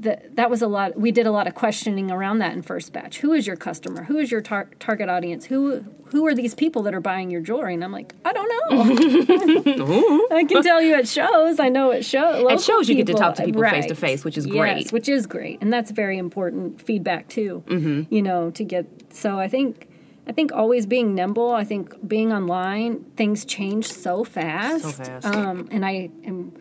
that 0.00 0.36
that 0.36 0.50
was 0.50 0.62
a 0.62 0.66
lot. 0.66 0.98
We 0.98 1.12
did 1.12 1.26
a 1.26 1.30
lot 1.30 1.46
of 1.46 1.54
questioning 1.54 2.10
around 2.10 2.38
that 2.38 2.52
in 2.52 2.62
first 2.62 2.92
batch. 2.92 3.18
Who 3.18 3.32
is 3.32 3.46
your 3.46 3.56
customer? 3.56 4.04
Who 4.04 4.18
is 4.18 4.30
your 4.30 4.40
tar- 4.40 4.70
target 4.78 5.08
audience? 5.08 5.44
Who 5.46 5.84
who 6.06 6.26
are 6.26 6.34
these 6.34 6.54
people 6.54 6.82
that 6.82 6.94
are 6.94 7.00
buying 7.00 7.30
your 7.30 7.40
jewelry? 7.40 7.74
And 7.74 7.84
I'm 7.84 7.92
like, 7.92 8.14
I 8.24 8.32
don't 8.32 8.48
know. 8.48 10.26
I 10.36 10.44
can 10.44 10.62
tell 10.62 10.80
you 10.80 10.94
at 10.94 11.06
shows. 11.06 11.60
I 11.60 11.68
know 11.68 11.92
at 11.92 12.04
shows. 12.04 12.50
At 12.50 12.60
shows, 12.60 12.88
you 12.88 12.94
get 12.94 13.06
to 13.06 13.14
talk 13.14 13.34
to 13.36 13.44
people 13.44 13.62
face 13.62 13.86
to 13.86 13.94
face, 13.94 14.24
which 14.24 14.38
is 14.38 14.46
great. 14.46 14.78
Yes, 14.78 14.92
which 14.92 15.08
is 15.08 15.26
great, 15.26 15.58
and 15.60 15.72
that's 15.72 15.90
very 15.90 16.18
important 16.18 16.80
feedback 16.80 17.28
too. 17.28 17.62
Mm-hmm. 17.66 18.12
You 18.12 18.22
know, 18.22 18.50
to 18.52 18.64
get. 18.64 18.86
So 19.12 19.38
I 19.38 19.48
think. 19.48 19.86
I 20.26 20.32
think 20.32 20.52
always 20.52 20.86
being 20.86 21.16
nimble. 21.16 21.50
I 21.50 21.64
think 21.64 22.06
being 22.06 22.32
online, 22.32 23.02
things 23.16 23.44
change 23.44 23.90
so 23.90 24.22
fast. 24.22 24.84
So 24.84 24.90
fast. 24.90 25.26
Um, 25.26 25.66
and 25.72 25.84
I 25.84 26.10
am 26.24 26.52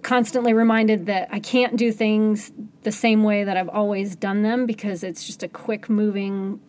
constantly 0.00 0.54
reminded 0.54 1.06
that 1.06 1.28
I 1.30 1.38
can't 1.38 1.76
do 1.76 1.92
things 1.92 2.50
the 2.82 2.92
same 2.92 3.22
way 3.24 3.44
that 3.44 3.56
I've 3.56 3.68
always 3.68 4.16
done 4.16 4.42
them 4.42 4.66
because 4.66 5.04
it's 5.04 5.26
just 5.26 5.42
a 5.42 5.48
quick 5.48 5.90
moving 5.90 6.60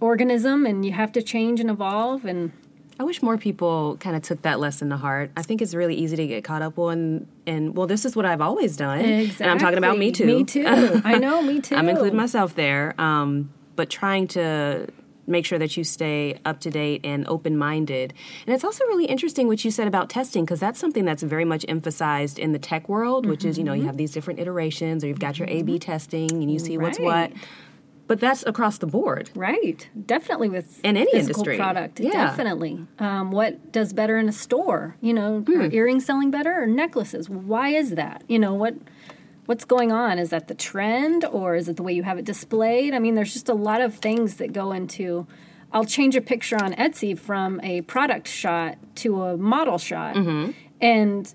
organism 0.00 0.66
and 0.66 0.84
you 0.84 0.92
have 0.92 1.12
to 1.12 1.22
change 1.22 1.60
and 1.60 1.70
evolve 1.70 2.24
and 2.24 2.52
I 2.98 3.02
wish 3.02 3.22
more 3.22 3.38
people 3.38 3.96
kind 3.98 4.14
of 4.14 4.20
took 4.20 4.42
that 4.42 4.60
lesson 4.60 4.90
to 4.90 4.98
heart. 4.98 5.30
I 5.34 5.40
think 5.40 5.62
it's 5.62 5.72
really 5.72 5.94
easy 5.94 6.16
to 6.16 6.26
get 6.26 6.44
caught 6.44 6.60
up 6.60 6.78
on, 6.78 7.26
and 7.46 7.74
well, 7.74 7.86
this 7.86 8.04
is 8.04 8.14
what 8.14 8.26
I've 8.26 8.42
always 8.42 8.76
done. 8.76 9.00
Exactly. 9.00 9.42
And 9.42 9.50
I'm 9.50 9.58
talking 9.58 9.78
about 9.78 9.96
me 9.96 10.12
too. 10.12 10.26
Me 10.26 10.44
too. 10.44 10.66
I 10.66 11.16
know, 11.16 11.40
me 11.40 11.60
too. 11.62 11.76
I'm 11.76 11.88
including 11.88 12.18
myself 12.18 12.54
there. 12.56 12.94
Um, 13.00 13.54
but 13.74 13.88
trying 13.88 14.26
to 14.28 14.86
make 15.30 15.46
sure 15.46 15.58
that 15.58 15.76
you 15.76 15.84
stay 15.84 16.38
up 16.44 16.60
to 16.60 16.70
date 16.70 17.00
and 17.04 17.26
open 17.28 17.56
minded. 17.56 18.12
And 18.46 18.54
it's 18.54 18.64
also 18.64 18.84
really 18.86 19.06
interesting 19.06 19.46
what 19.46 19.64
you 19.64 19.70
said 19.70 19.86
about 19.88 20.10
testing 20.10 20.44
because 20.44 20.60
that's 20.60 20.78
something 20.78 21.04
that's 21.04 21.22
very 21.22 21.44
much 21.44 21.64
emphasized 21.68 22.38
in 22.38 22.52
the 22.52 22.58
tech 22.58 22.88
world, 22.88 23.26
which 23.26 23.44
is, 23.44 23.56
you 23.58 23.64
know, 23.64 23.72
you 23.72 23.84
have 23.84 23.96
these 23.96 24.12
different 24.12 24.40
iterations 24.40 25.02
or 25.04 25.06
you've 25.08 25.20
got 25.20 25.38
your 25.38 25.48
A 25.48 25.62
B 25.62 25.78
testing 25.78 26.30
and 26.30 26.50
you 26.50 26.58
see 26.58 26.76
what's 26.76 26.98
what. 26.98 27.32
But 28.06 28.18
that's 28.18 28.44
across 28.44 28.78
the 28.78 28.88
board. 28.88 29.30
Right, 29.36 29.88
definitely 30.06 30.48
with 30.48 30.84
In 30.84 30.96
any 30.96 31.12
industry. 31.14 31.56
product. 31.56 32.00
Yeah. 32.00 32.10
Definitely. 32.10 32.84
Um, 32.98 33.30
what 33.30 33.70
does 33.70 33.92
better 33.92 34.18
in 34.18 34.28
a 34.28 34.32
store? 34.32 34.96
You 35.00 35.14
know, 35.14 35.44
Hmm. 35.46 35.60
are 35.60 35.70
earrings 35.72 36.06
selling 36.06 36.32
better 36.32 36.62
or 36.62 36.66
necklaces? 36.66 37.30
Why 37.30 37.68
is 37.68 37.90
that? 37.90 38.24
You 38.26 38.40
know 38.40 38.52
what? 38.54 38.74
What's 39.50 39.64
going 39.64 39.90
on? 39.90 40.20
Is 40.20 40.30
that 40.30 40.46
the 40.46 40.54
trend 40.54 41.24
or 41.24 41.56
is 41.56 41.68
it 41.68 41.74
the 41.76 41.82
way 41.82 41.92
you 41.92 42.04
have 42.04 42.18
it 42.18 42.24
displayed? 42.24 42.94
I 42.94 43.00
mean, 43.00 43.16
there's 43.16 43.32
just 43.32 43.48
a 43.48 43.54
lot 43.54 43.80
of 43.80 43.96
things 43.96 44.36
that 44.36 44.52
go 44.52 44.70
into. 44.70 45.26
I'll 45.72 45.84
change 45.84 46.14
a 46.14 46.20
picture 46.20 46.54
on 46.62 46.72
Etsy 46.74 47.18
from 47.18 47.60
a 47.64 47.80
product 47.80 48.28
shot 48.28 48.78
to 49.02 49.22
a 49.22 49.36
model 49.36 49.76
shot, 49.76 50.14
Mm-hmm. 50.14 50.52
and 50.80 51.34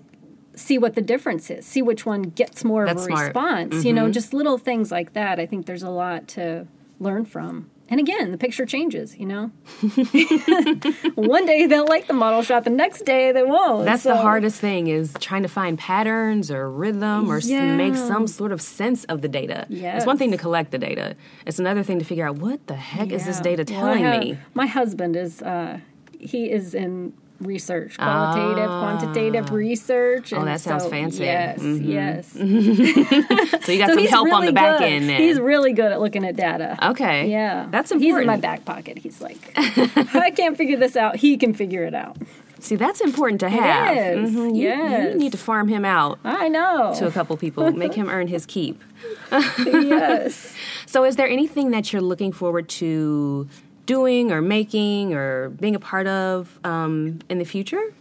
see 0.54 0.78
what 0.78 0.94
the 0.94 1.02
difference 1.02 1.50
is. 1.50 1.66
See 1.66 1.82
which 1.82 2.06
one 2.06 2.22
gets 2.22 2.64
more 2.64 2.86
That's 2.86 3.02
of 3.02 3.08
a 3.12 3.12
smart. 3.12 3.26
response. 3.26 3.84
You 3.84 3.92
know, 3.92 4.10
just 4.10 4.32
little 4.32 4.56
things 4.56 4.90
like 4.90 5.12
that. 5.12 5.38
I 5.38 5.44
think 5.44 5.66
there's 5.66 5.82
a 5.82 5.90
lot 5.90 6.26
to 6.28 6.66
learn 6.98 7.26
from. 7.26 7.70
And 7.88 8.00
again, 8.00 8.32
the 8.32 8.38
picture 8.38 8.66
changes, 8.66 9.16
you 9.16 9.26
know? 9.26 9.52
One 11.14 11.46
day 11.46 11.66
they'll 11.66 11.86
like 11.86 12.06
the 12.08 12.12
model 12.14 12.42
shot, 12.42 12.64
the 12.64 12.70
next 12.70 13.02
day 13.04 13.30
they 13.32 13.42
won't. 13.42 13.84
That's 13.84 14.02
the 14.02 14.16
hardest 14.16 14.60
thing 14.60 14.88
is 14.88 15.14
trying 15.20 15.42
to 15.42 15.48
find 15.48 15.78
patterns 15.78 16.50
or 16.50 16.68
rhythm 16.70 17.30
or 17.30 17.38
Yeah. 17.38 17.76
make 17.76 17.94
some 17.94 18.26
sort 18.26 18.50
of 18.52 18.60
sense 18.60 19.04
of 19.04 19.22
the 19.22 19.28
data. 19.28 19.66
Yes. 19.68 19.98
It's 19.98 20.06
one 20.06 20.18
thing 20.18 20.30
to 20.32 20.36
collect 20.36 20.72
the 20.72 20.78
data. 20.78 21.16
It's 21.46 21.58
another 21.58 21.82
thing 21.82 21.98
to 22.00 22.04
figure 22.04 22.26
out 22.26 22.38
what 22.38 22.66
the 22.66 22.74
heck 22.74 23.12
is 23.12 23.24
this 23.24 23.36
Yeah. 23.38 23.42
data 23.42 23.64
Well, 23.72 23.80
telling 23.82 24.04
have- 24.04 24.20
me. 24.20 24.38
My 24.54 24.66
husband 24.66 25.14
is, 25.16 25.40
uh, 25.42 25.78
he 26.18 26.50
is 26.50 26.74
in 26.74 27.12
research, 27.40 27.96
qualitative, 27.98 28.68
quantitative 28.68 29.50
research. 29.52 30.32
Oh, 30.32 30.38
and 30.38 30.48
that 30.48 30.60
sounds 30.60 30.84
so- 30.84 30.90
fancy. 30.90 31.24
Yes, 31.24 31.60
Mhm. 31.60 31.86
yes. 31.86 32.32
So 33.66 33.72
you 33.72 33.78
got 33.78 33.88
So 33.94 33.96
some 33.96 34.06
help 34.06 34.32
on 34.32 34.46
the 34.46 34.52
back 34.52 34.78
good. 34.78 34.88
end 34.88 35.08
then. 35.08 35.20
He's 35.20 35.38
really 35.40 35.72
good 35.72 35.92
at 35.92 36.00
looking 36.00 36.24
at 36.24 36.36
data. 36.36 36.78
okay. 36.90 37.28
Yeah. 37.30 37.66
That's 37.70 37.90
important. 37.90 38.14
He's 38.16 38.20
in 38.22 38.26
my 38.26 38.36
back 38.38 38.64
pocket. 38.64 38.98
He's 38.98 39.20
like, 39.20 39.38
I 39.56 40.30
can't 40.34 40.56
figure 40.56 40.76
this 40.76 40.96
out. 40.96 41.16
He 41.16 41.36
can 41.36 41.52
figure 41.54 41.84
it 41.84 41.94
out. 41.94 42.16
See, 42.58 42.74
that's 42.76 43.00
important 43.02 43.40
to 43.40 43.50
have. 43.50 43.96
is. 43.96 44.30
Mhm. 44.34 44.56
You, 44.56 44.62
Yes. 44.62 45.12
you 45.12 45.18
need 45.18 45.32
to 45.32 45.38
farm 45.38 45.68
him 45.68 45.84
out 45.84 46.18
I 46.24 46.48
know. 46.48 46.94
to 46.98 47.06
a 47.06 47.10
couple 47.10 47.36
people, 47.36 47.70
make 47.72 47.92
him 47.94 48.08
earn 48.08 48.28
his 48.28 48.46
keep. 48.46 48.82
yes. 49.30 50.54
So, 50.86 51.04
is 51.04 51.16
there 51.16 51.28
anything 51.28 51.70
that 51.72 51.92
you're 51.92 52.02
looking 52.02 52.32
forward 52.32 52.68
to 52.70 53.46
doing 53.86 54.32
or 54.32 54.42
making 54.42 55.14
or 55.14 55.50
being 55.50 55.74
a 55.74 55.80
part 55.80 56.06
of 56.06 56.58
um, 56.64 57.20
in 57.28 57.38
the 57.38 57.44
future? 57.44 57.94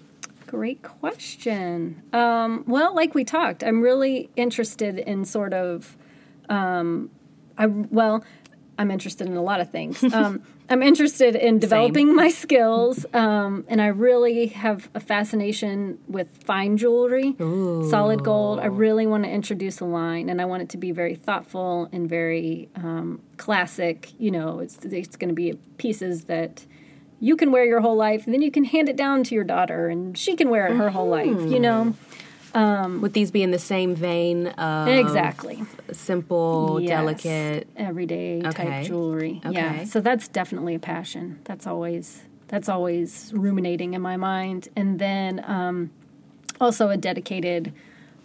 Great 0.48 0.84
question. 0.84 2.02
Um, 2.14 2.64
well, 2.68 2.94
like 2.94 3.16
we 3.16 3.24
talked, 3.24 3.64
I'm 3.64 3.82
really 3.82 4.30
interested 4.36 5.00
in 5.00 5.26
sort 5.26 5.54
of, 5.54 5.96
um, 6.50 7.10
I 7.58 7.68
well, 7.68 8.24
I'm 8.78 8.92
interested 8.92 9.28
in 9.28 9.36
a 9.36 9.42
lot 9.44 9.62
of 9.62 9.70
things. 9.72 10.04
Um, 10.16 10.44
I'm 10.70 10.82
interested 10.82 11.36
in 11.36 11.60
developing 11.60 12.16
my 12.16 12.30
skills, 12.30 13.06
um, 13.14 13.66
and 13.68 13.80
I 13.82 13.88
really 13.88 14.48
have 14.48 14.90
a 14.96 15.00
fascination 15.00 16.00
with 16.08 16.30
fine 16.44 16.78
jewelry, 16.78 17.36
solid 17.38 18.24
gold. 18.24 18.60
I 18.60 18.66
really 18.68 19.06
want 19.06 19.26
to 19.26 19.30
introduce 19.30 19.80
a 19.82 19.86
line, 19.86 20.28
and 20.30 20.42
I 20.42 20.46
want 20.46 20.64
it 20.64 20.70
to 20.70 20.78
be 20.78 20.92
very 20.92 21.14
thoughtful 21.16 21.88
and 21.92 22.10
very 22.10 22.70
um, 22.76 23.22
classic. 23.38 24.14
You 24.18 24.32
know, 24.32 24.60
it's 24.60 24.80
it's 24.86 25.16
going 25.18 25.30
to 25.30 25.36
be 25.36 25.54
pieces 25.78 26.24
that 26.26 26.66
you 27.20 27.36
can 27.36 27.52
wear 27.52 27.66
your 27.66 27.82
whole 27.82 27.96
life, 27.96 28.26
and 28.26 28.34
then 28.34 28.42
you 28.42 28.52
can 28.52 28.64
hand 28.64 28.90
it 28.90 28.96
down 28.96 29.24
to 29.26 29.36
your 29.36 29.44
daughter, 29.44 29.88
and 29.88 30.18
she 30.18 30.36
can 30.36 30.50
wear 30.50 30.66
it 30.68 30.76
her 30.78 30.90
whole 30.90 31.08
life. 31.10 31.28
You 31.28 31.60
know, 31.60 31.94
Would 32.56 33.14
these 33.14 33.32
be 33.32 33.44
in 33.44 33.52
the 33.52 33.60
same 33.60 33.96
vein 33.96 34.48
of 34.48 34.88
exactly. 34.88 35.64
simple, 35.92 36.80
Yes. 36.82 36.90
delicate? 36.90 37.68
everyday 37.76 38.42
Okay. 38.46 38.66
type 38.66 38.86
jewelry. 38.86 39.42
Yeah, 39.50 39.84
so 39.84 40.00
that's 40.00 40.28
definitely 40.28 40.76
a 40.76 40.80
passion. 40.80 41.40
That's 41.44 41.68
always 41.68 42.24
that's 42.48 42.70
always 42.70 43.32
ruminating 43.36 43.94
in 43.94 44.02
my 44.02 44.18
mind, 44.18 44.70
and 44.76 45.00
then 45.00 45.44
um, 45.48 45.90
also 46.62 46.90
a 46.90 46.98
dedicated 46.98 47.74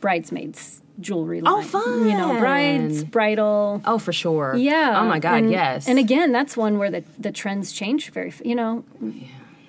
bridesmaids 0.01 0.83
jewelry 1.01 1.41
line. 1.41 1.55
Oh, 1.55 1.63
fun. 1.63 2.07
You 2.09 2.17
know, 2.17 2.39
brides, 2.39 3.03
bridal. 3.05 3.81
Oh, 3.87 3.99
for 3.99 4.13
sure. 4.13 4.55
Yeah. 4.57 5.01
Oh 5.01 5.07
my 5.07 5.19
God. 5.19 5.39
and, 5.39 5.51
yes. 5.51 5.89
And 5.89 5.99
again, 5.99 6.33
that's 6.33 6.57
one 6.57 6.79
where 6.79 6.91
the 6.91 7.03
the 7.19 7.33
trends 7.33 7.73
change 7.73 8.11
very. 8.11 8.33
You 8.45 8.55
know, 8.55 8.85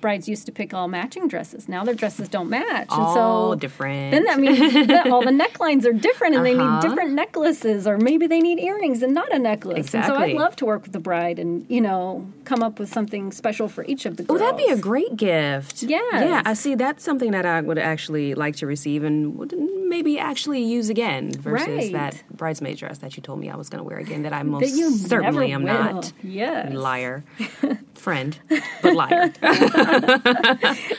brides 0.01 0.27
used 0.27 0.45
to 0.47 0.51
pick 0.51 0.73
all 0.73 0.87
matching 0.87 1.27
dresses. 1.27 1.69
Now 1.69 1.83
their 1.83 1.93
dresses 1.95 2.27
don't 2.27 2.49
match, 2.49 2.87
and 2.91 3.13
so 3.13 3.55
different. 3.55 4.11
then 4.11 4.23
that 4.25 4.39
means 4.39 4.59
that 4.87 5.07
all 5.07 5.21
the 5.23 5.31
necklines 5.31 5.85
are 5.85 5.93
different, 5.93 6.35
and 6.35 6.45
they 6.45 6.55
Uh-huh. 6.55 6.79
need 6.79 6.81
different 6.89 7.11
necklaces, 7.13 7.87
or 7.87 7.97
maybe 7.97 8.27
they 8.27 8.39
need 8.39 8.59
earrings 8.59 9.01
and 9.03 9.13
not 9.13 9.31
a 9.33 9.39
necklace. 9.39 9.93
And 9.93 10.03
so 10.05 10.15
I'd 10.15 10.35
love 10.35 10.55
to 10.57 10.65
work 10.65 10.83
with 10.83 10.91
the 10.93 10.99
bride 10.99 11.39
and 11.39 11.65
you 11.69 11.79
know 11.81 12.27
come 12.45 12.61
up 12.63 12.79
with 12.79 12.89
something 12.91 13.31
special 13.31 13.67
for 13.69 13.85
each 13.85 14.05
of 14.05 14.17
the 14.17 14.23
girls. 14.23 14.41
Oh, 14.41 14.43
that'd 14.43 14.57
be 14.57 14.71
a 14.71 14.77
great 14.77 15.15
gift. 15.15 15.83
Yeah. 15.83 15.99
Yeah, 16.13 16.41
I 16.45 16.53
see. 16.55 16.75
That's 16.75 17.03
something 17.03 17.31
that 17.31 17.45
I 17.45 17.61
would 17.61 17.77
actually 17.77 18.33
like 18.35 18.55
to 18.57 18.65
receive 18.67 19.03
and 19.03 19.37
would 19.37 19.53
maybe 19.87 20.17
actually 20.19 20.63
use 20.63 20.89
again 20.89 21.31
versus 21.31 21.67
Right. 21.67 21.91
that 21.93 22.23
bridesmaid 22.35 22.77
dress 22.77 22.97
that 22.99 23.15
you 23.15 23.21
told 23.23 23.39
me 23.39 23.49
I 23.49 23.55
was 23.55 23.69
going 23.69 23.79
to 23.83 23.87
wear 23.87 23.97
again 23.99 24.23
that 24.23 24.33
I 24.33 24.39
that 24.39 24.45
most 24.45 24.75
you 24.75 24.91
certainly 24.91 25.51
am 25.51 25.63
will. 25.63 25.73
not. 25.73 26.13
Yes. 26.23 26.73
Liar. 26.73 27.23
Friend, 28.01 28.37
but 28.81 28.95
liar. 28.95 29.31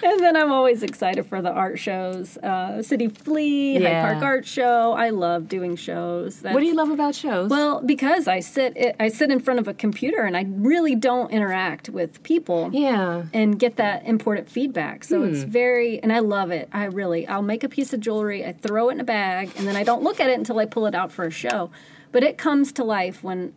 And 0.05 0.21
then 0.21 0.37
I'm 0.37 0.53
always 0.53 0.83
excited 0.83 1.27
for 1.27 1.43
the 1.43 1.51
art 1.51 1.79
shows. 1.79 2.37
Uh, 2.39 2.83
City 2.83 3.09
Flea, 3.09 3.79
Yeah. 3.79 4.03
Hyde 4.03 4.13
Park 4.21 4.25
Art 4.25 4.47
Show. 4.47 4.93
I 4.93 5.11
love 5.11 5.49
doing 5.49 5.77
shows. 5.77 6.43
what 6.43 6.61
do 6.61 6.67
you 6.67 6.75
love 6.75 6.91
about 6.91 7.15
shows? 7.15 7.51
Well, 7.51 7.81
because 7.85 8.29
I 8.29 8.41
sit 8.41 8.77
I 9.01 9.09
sit 9.09 9.31
in 9.31 9.41
front 9.41 9.59
of 9.61 9.67
a 9.69 9.75
computer 9.75 10.23
and 10.23 10.37
I 10.37 10.45
really 10.49 10.95
don't 10.95 11.31
interact 11.31 11.89
with 11.89 12.23
people. 12.23 12.71
yeah. 12.73 13.25
and 13.33 13.59
get 13.59 13.77
that 13.77 14.05
important 14.07 14.49
feedback. 14.49 15.05
So 15.05 15.21
Hmm. 15.23 15.29
it's 15.33 15.43
very, 15.43 16.01
and 16.03 16.13
I 16.13 16.21
love 16.21 16.51
it. 16.51 16.69
I 16.73 16.85
really, 16.85 17.27
I'll 17.27 17.43
make 17.43 17.65
a 17.65 17.69
piece 17.69 17.93
of 17.93 18.01
jewelry, 18.01 18.45
I 18.45 18.53
throw 18.53 18.89
it 18.89 18.93
in 18.93 19.01
a 19.01 19.05
bag, 19.05 19.51
and 19.57 19.67
then 19.67 19.77
I 19.77 19.83
don't 19.85 20.03
look 20.03 20.21
at 20.21 20.29
it 20.31 20.39
until 20.39 20.59
I 20.59 20.67
pull 20.67 20.87
it 20.87 20.95
out 20.95 21.11
for 21.13 21.25
a 21.25 21.31
show. 21.31 21.71
But 22.13 22.23
it 22.23 22.37
comes 22.39 22.73
to 22.73 22.85
life 22.85 23.25
when 23.25 23.55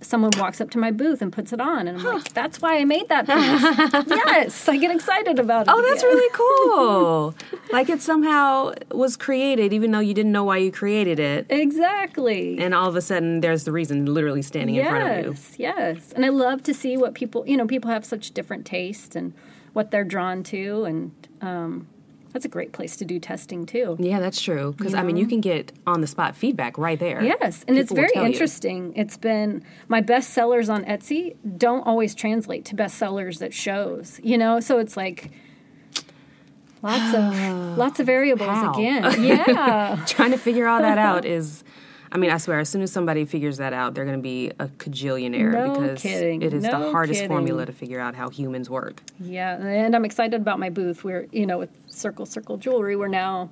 someone 0.00 0.30
walks 0.38 0.60
up 0.60 0.70
to 0.70 0.78
my 0.78 0.90
booth 0.90 1.20
and 1.22 1.32
puts 1.32 1.52
it 1.52 1.60
on, 1.60 1.88
and 1.88 1.98
I'm 1.98 2.04
like, 2.04 2.32
that's 2.32 2.60
why 2.60 2.78
I 2.78 2.84
made 2.84 3.08
that 3.08 3.26
piece. 4.06 4.16
yes, 4.16 4.68
I 4.68 4.76
get 4.76 4.94
excited 4.94 5.38
about 5.38 5.66
it. 5.66 5.70
Oh, 5.72 5.82
that's 5.82 6.02
really 6.02 6.30
cool. 6.32 7.34
like 7.72 7.88
it 7.88 8.00
somehow 8.00 8.74
was 8.90 9.16
created, 9.16 9.72
even 9.72 9.90
though 9.90 10.00
you 10.00 10.14
didn't 10.14 10.32
know 10.32 10.44
why 10.44 10.58
you 10.58 10.70
created 10.70 11.18
it. 11.18 11.46
Exactly. 11.50 12.58
And 12.58 12.74
all 12.74 12.88
of 12.88 12.96
a 12.96 13.02
sudden, 13.02 13.40
there's 13.40 13.64
the 13.64 13.72
reason 13.72 14.06
literally 14.06 14.42
standing 14.42 14.76
in 14.76 14.86
front 14.86 15.08
of 15.08 15.24
you. 15.24 15.30
Yes, 15.30 15.54
yes. 15.58 16.12
And 16.12 16.24
I 16.24 16.28
love 16.28 16.62
to 16.64 16.74
see 16.74 16.96
what 16.96 17.14
people, 17.14 17.44
you 17.46 17.56
know, 17.56 17.66
people 17.66 17.90
have 17.90 18.04
such 18.04 18.30
different 18.32 18.66
tastes 18.66 19.16
and 19.16 19.32
what 19.72 19.90
they're 19.90 20.04
drawn 20.04 20.42
to. 20.44 20.84
And 20.84 21.12
um, 21.40 21.88
that's 22.32 22.44
a 22.44 22.48
great 22.48 22.72
place 22.72 22.96
to 22.96 23.04
do 23.04 23.18
testing 23.18 23.64
too. 23.66 23.96
Yeah, 23.98 24.20
that's 24.20 24.40
true. 24.40 24.74
Because, 24.76 24.94
I 24.94 25.02
mean, 25.02 25.16
you 25.16 25.26
can 25.26 25.40
get 25.40 25.72
on 25.86 26.00
the 26.00 26.06
spot 26.06 26.36
feedback 26.36 26.76
right 26.78 26.98
there. 26.98 27.22
Yes, 27.22 27.64
and 27.66 27.78
it's 27.78 27.88
People 27.90 27.96
will 27.96 28.02
very 28.02 28.12
tell 28.12 28.22
you. 28.24 28.28
interesting. 28.32 28.92
It's 28.96 29.16
been 29.16 29.62
my 29.88 30.00
best 30.00 30.30
sellers 30.30 30.68
on 30.68 30.84
Etsy 30.84 31.36
don't 31.56 31.82
always 31.86 32.14
translate 32.14 32.64
to 32.66 32.74
best 32.74 32.98
sellers 32.98 33.40
at 33.42 33.54
shows, 33.54 34.20
you 34.22 34.36
know? 34.38 34.60
So 34.60 34.78
it's 34.78 34.96
like 34.96 35.30
lots 36.82 37.14
of 37.14 37.78
lots 37.78 38.00
of 38.00 38.06
variables 38.06 38.48
How? 38.50 38.72
again. 38.74 39.22
Yeah. 39.22 40.04
Trying 40.06 40.30
to 40.32 40.38
figure 40.38 40.66
all 40.68 40.80
that 40.80 40.98
out 40.98 41.24
is 41.24 41.64
I 42.10 42.16
mean, 42.18 42.30
I 42.30 42.38
swear, 42.38 42.58
as 42.58 42.68
soon 42.68 42.82
as 42.82 42.90
somebody 42.92 43.24
figures 43.24 43.58
that 43.58 43.72
out, 43.72 43.94
they're 43.94 44.04
going 44.04 44.16
to 44.16 44.22
be 44.22 44.50
a 44.58 44.68
cajillionaire 44.68 45.52
No 45.52 45.72
because 45.80 46.00
kidding. 46.02 46.42
it 46.42 46.54
is 46.54 46.62
the 46.62 46.90
hardest 46.90 47.20
kidding. 47.20 47.28
formula 47.28 47.66
to 47.66 47.72
figure 47.72 48.00
out 48.00 48.14
how 48.14 48.28
humans 48.30 48.70
work. 48.70 49.02
Yeah, 49.20 49.56
and 49.56 49.94
I'm 49.94 50.04
excited 50.04 50.40
about 50.40 50.58
my 50.58 50.70
booth. 50.70 51.04
We're, 51.04 51.26
you 51.32 51.46
know, 51.46 51.58
with 51.58 51.70
Circle 51.86 52.26
Circle 52.26 52.56
Jewelry, 52.58 52.96
we're 52.96 53.08
now 53.08 53.50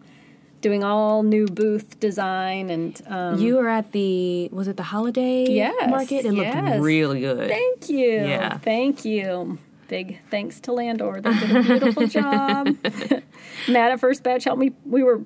doing 0.63 0.83
all 0.83 1.23
new 1.23 1.47
booth 1.47 2.01
design 2.01 2.71
and 2.71 3.01
um, 3.09 3.39
You 3.39 3.57
were 3.57 3.69
at 3.69 3.93
the 3.93 4.49
was 4.51 4.69
it 4.69 4.77
the 4.79 4.83
holiday 4.83 5.45
Yes, 5.49 5.91
market? 5.91 6.25
It 6.25 6.33
yes. 6.35 6.65
looked 6.71 6.83
really 6.83 7.21
good. 7.21 7.49
Thank 7.49 7.91
you. 7.91 8.09
Yeah. 8.09 8.57
Thank 8.59 9.05
you. 9.05 9.59
Big 9.89 10.21
thanks 10.31 10.61
to 10.61 10.73
Landor. 10.73 11.21
They 11.21 11.33
did 11.33 11.57
a 11.57 11.63
beautiful 11.63 12.07
job. 12.09 12.77
Matt 13.69 13.93
at 13.93 14.01
First 14.01 14.23
Batch 14.23 14.45
helped 14.45 14.59
me. 14.61 14.73
We 14.85 15.03
were 15.03 15.23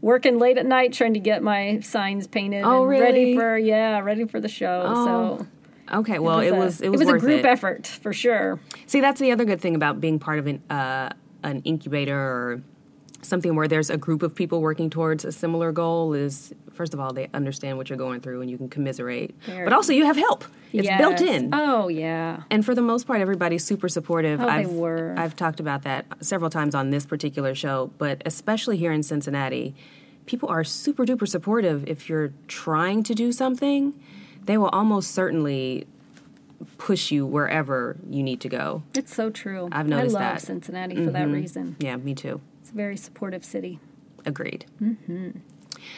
working 0.00 0.38
late 0.38 0.58
at 0.58 0.66
night 0.66 0.92
trying 0.92 1.14
to 1.14 1.20
get 1.20 1.42
my 1.42 1.80
signs 1.80 2.26
painted 2.26 2.62
Oh, 2.64 2.82
and 2.82 2.88
ready 2.90 3.20
really? 3.24 3.36
for 3.36 3.56
yeah, 3.58 3.98
ready 4.00 4.24
for 4.26 4.40
the 4.40 4.48
show. 4.48 4.82
Oh, 4.84 5.38
so 5.38 5.46
Okay, 5.98 6.18
well, 6.18 6.40
it 6.40 6.50
a- 6.50 6.54
was 6.54 6.80
it 6.80 6.88
was, 6.90 7.00
a 7.02 7.18
group 7.18 7.40
it. 7.40 7.44
effort 7.46 7.86
for 7.86 8.12
sure. 8.12 8.60
See, 8.86 9.00
that's 9.00 9.20
the 9.20 9.32
other 9.32 9.44
good 9.44 9.60
thing 9.60 9.74
about 9.74 10.00
being 10.00 10.18
part 10.18 10.38
of 10.38 10.46
an 10.46 10.62
uh, 10.70 11.10
an 11.42 11.60
incubator 11.64 12.16
or 12.18 12.62
something 13.22 13.54
where 13.54 13.68
there's 13.68 13.88
a 13.88 13.96
group 13.96 14.22
of 14.22 14.34
people 14.34 14.60
working 14.60 14.90
towards 14.90 15.24
a 15.24 15.32
similar 15.32 15.72
goal 15.72 16.12
is 16.12 16.52
first 16.72 16.92
of 16.92 17.00
all 17.00 17.12
they 17.12 17.28
understand 17.32 17.78
what 17.78 17.88
you're 17.88 17.98
going 17.98 18.20
through 18.20 18.40
and 18.40 18.50
you 18.50 18.58
can 18.58 18.68
commiserate, 18.68 19.34
Very- 19.46 19.64
but 19.64 19.72
also 19.72 19.92
you 19.92 20.04
have 20.04 20.16
help. 20.16 20.44
It's 20.72 20.88
built 20.98 21.20
in. 21.20 21.50
Oh 21.52 21.88
yeah. 21.88 22.42
And 22.50 22.64
for 22.64 22.74
the 22.74 22.80
most 22.82 23.06
part, 23.06 23.20
everybody's 23.20 23.64
super 23.64 23.88
supportive. 23.88 24.40
Oh, 24.40 24.46
they 24.46 24.50
I've, 24.50 24.70
were. 24.70 25.14
I've 25.18 25.36
talked 25.36 25.60
about 25.60 25.82
that 25.82 26.06
several 26.20 26.50
times 26.50 26.74
on 26.74 26.90
this 26.90 27.04
particular 27.04 27.54
show, 27.54 27.90
but 27.98 28.22
especially 28.24 28.78
here 28.78 28.90
in 28.90 29.02
Cincinnati, 29.02 29.74
people 30.26 30.48
are 30.48 30.64
super 30.64 31.04
duper 31.04 31.28
supportive. 31.28 31.86
If 31.86 32.08
you're 32.08 32.32
trying 32.48 33.02
to 33.04 33.14
do 33.14 33.32
something, 33.32 33.92
they 34.44 34.56
will 34.56 34.70
almost 34.70 35.10
certainly 35.12 35.86
push 36.78 37.10
you 37.10 37.26
wherever 37.26 37.96
you 38.08 38.22
need 38.22 38.40
to 38.42 38.48
go. 38.48 38.82
It's 38.94 39.14
so 39.14 39.30
true. 39.30 39.68
I've 39.72 39.86
noticed 39.86 40.14
that. 40.14 40.20
I 40.20 40.24
love 40.24 40.34
that. 40.34 40.38
Mm-hmm. 40.38 40.46
Cincinnati 40.46 40.96
for 40.96 41.10
that 41.10 41.28
reason. 41.28 41.76
Yeah, 41.78 41.96
me 41.96 42.14
too. 42.14 42.40
It's 42.60 42.70
a 42.70 42.74
very 42.74 42.96
supportive 42.96 43.44
city. 43.44 43.80
Agreed. 44.24 44.66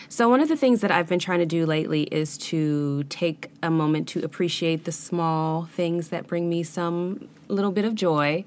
So, 0.09 0.29
one 0.29 0.41
of 0.41 0.49
the 0.49 0.57
things 0.57 0.81
that 0.81 0.91
I've 0.91 1.09
been 1.09 1.19
trying 1.19 1.41
to 1.41 1.47
do 1.47 1.67
lately 1.67 2.05
is 2.05 2.39
to 2.39 3.05
take 3.05 3.51
a 3.63 3.71
moment 3.71 4.09
to 4.09 4.25
appreciate 4.25 4.85
the 4.85 4.93
small 4.93 5.67
things 5.67 6.09
that 6.09 6.27
bring 6.27 6.49
me 6.49 6.63
some 6.63 7.29
little 7.49 7.73
bit 7.73 7.85
of 7.85 7.95
joy. 7.95 8.45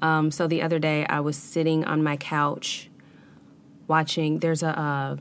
Um, 0.00 0.30
so, 0.30 0.46
the 0.46 0.62
other 0.62 0.78
day 0.78 1.04
I 1.06 1.20
was 1.20 1.36
sitting 1.36 1.84
on 1.84 2.02
my 2.02 2.16
couch 2.16 2.88
watching, 3.86 4.38
there's 4.38 4.62
a, 4.62 4.68
a, 4.68 5.18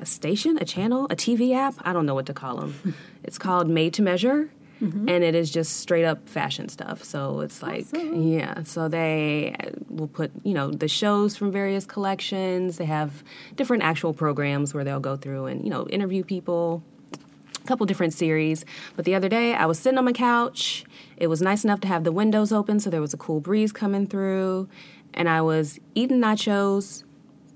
a 0.00 0.06
station, 0.06 0.58
a 0.58 0.64
channel, 0.64 1.06
a 1.06 1.16
TV 1.16 1.54
app. 1.54 1.74
I 1.80 1.92
don't 1.92 2.06
know 2.06 2.14
what 2.14 2.26
to 2.26 2.34
call 2.34 2.56
them. 2.56 2.94
it's 3.24 3.38
called 3.38 3.68
Made 3.68 3.94
to 3.94 4.02
Measure. 4.02 4.50
Mm-hmm. 4.80 5.08
And 5.08 5.24
it 5.24 5.34
is 5.34 5.50
just 5.50 5.78
straight 5.78 6.04
up 6.04 6.28
fashion 6.28 6.68
stuff. 6.68 7.02
So 7.02 7.40
it's 7.40 7.62
like, 7.62 7.86
yeah. 7.92 8.62
So 8.62 8.88
they 8.88 9.56
will 9.88 10.06
put, 10.06 10.30
you 10.44 10.54
know, 10.54 10.70
the 10.70 10.88
shows 10.88 11.36
from 11.36 11.50
various 11.50 11.84
collections. 11.84 12.78
They 12.78 12.84
have 12.84 13.24
different 13.56 13.82
actual 13.82 14.12
programs 14.12 14.74
where 14.74 14.84
they'll 14.84 15.00
go 15.00 15.16
through 15.16 15.46
and, 15.46 15.64
you 15.64 15.70
know, 15.70 15.88
interview 15.88 16.22
people, 16.22 16.84
a 17.60 17.66
couple 17.66 17.86
different 17.86 18.14
series. 18.14 18.64
But 18.94 19.04
the 19.04 19.14
other 19.16 19.28
day, 19.28 19.54
I 19.54 19.66
was 19.66 19.78
sitting 19.80 19.98
on 19.98 20.04
my 20.04 20.12
couch. 20.12 20.84
It 21.16 21.26
was 21.26 21.42
nice 21.42 21.64
enough 21.64 21.80
to 21.80 21.88
have 21.88 22.04
the 22.04 22.12
windows 22.12 22.52
open, 22.52 22.78
so 22.78 22.88
there 22.88 23.00
was 23.00 23.12
a 23.12 23.18
cool 23.18 23.40
breeze 23.40 23.72
coming 23.72 24.06
through. 24.06 24.68
And 25.14 25.28
I 25.28 25.40
was 25.40 25.80
eating 25.96 26.20
nachos, 26.20 27.02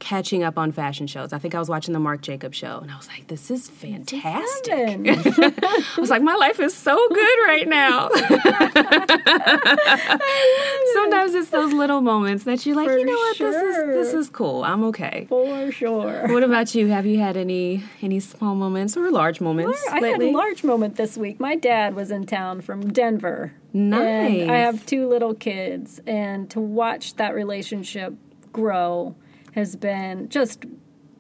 catching 0.02 0.42
up 0.42 0.58
on 0.58 0.72
fashion 0.72 1.06
shows. 1.06 1.32
I 1.32 1.38
think 1.38 1.54
I 1.54 1.60
was 1.60 1.68
watching 1.68 1.94
the 1.94 2.00
Marc 2.00 2.22
Jacobs 2.22 2.58
show, 2.58 2.80
and 2.82 2.90
I 2.90 2.96
was 2.96 3.06
like, 3.06 3.28
"This 3.28 3.52
is 3.52 3.68
fantastic." 3.68 4.68
I 5.06 5.94
was 5.96 6.10
like, 6.10 6.22
"My 6.22 6.34
life 6.34 6.58
is 6.58 6.74
so 6.74 6.96
good 7.08 7.38
right 7.46 7.68
now." 7.68 8.08
Sometimes 10.94 11.34
it's 11.34 11.50
those 11.50 11.72
little 11.72 12.00
moments 12.00 12.42
that 12.44 12.66
you're 12.66 12.74
like, 12.74 12.88
For 12.88 12.98
"You 12.98 13.06
know 13.06 13.12
what? 13.12 13.38
This 13.38 13.54
is 13.54 13.76
this 13.94 14.12
is 14.12 14.28
cool. 14.28 14.64
I'm 14.64 14.82
okay." 14.84 15.26
For 15.28 15.70
sure. 15.70 16.26
What 16.28 16.42
about 16.42 16.74
you? 16.74 16.88
Have 16.88 17.06
you 17.06 17.20
had 17.20 17.36
any 17.36 17.84
any 18.02 18.18
small 18.18 18.56
moments 18.56 18.96
or 18.96 19.08
large 19.12 19.40
moments 19.40 19.80
I 19.88 20.00
had 20.00 20.20
a 20.20 20.32
large 20.32 20.64
moment 20.64 20.96
this 20.96 21.16
week. 21.16 21.38
My 21.38 21.54
dad 21.54 21.94
was 21.94 22.10
in 22.10 22.26
town 22.26 22.60
from 22.60 22.92
Denver. 22.92 23.52
Nice. 23.72 24.42
And 24.42 24.50
I 24.50 24.56
have 24.56 24.84
two 24.84 25.08
little 25.08 25.34
kids, 25.34 26.00
and 26.08 26.50
to 26.50 26.60
watch 26.60 27.14
that 27.14 27.34
relationship 27.34 28.14
grow 28.52 29.14
has 29.52 29.76
been 29.76 30.28
just 30.28 30.64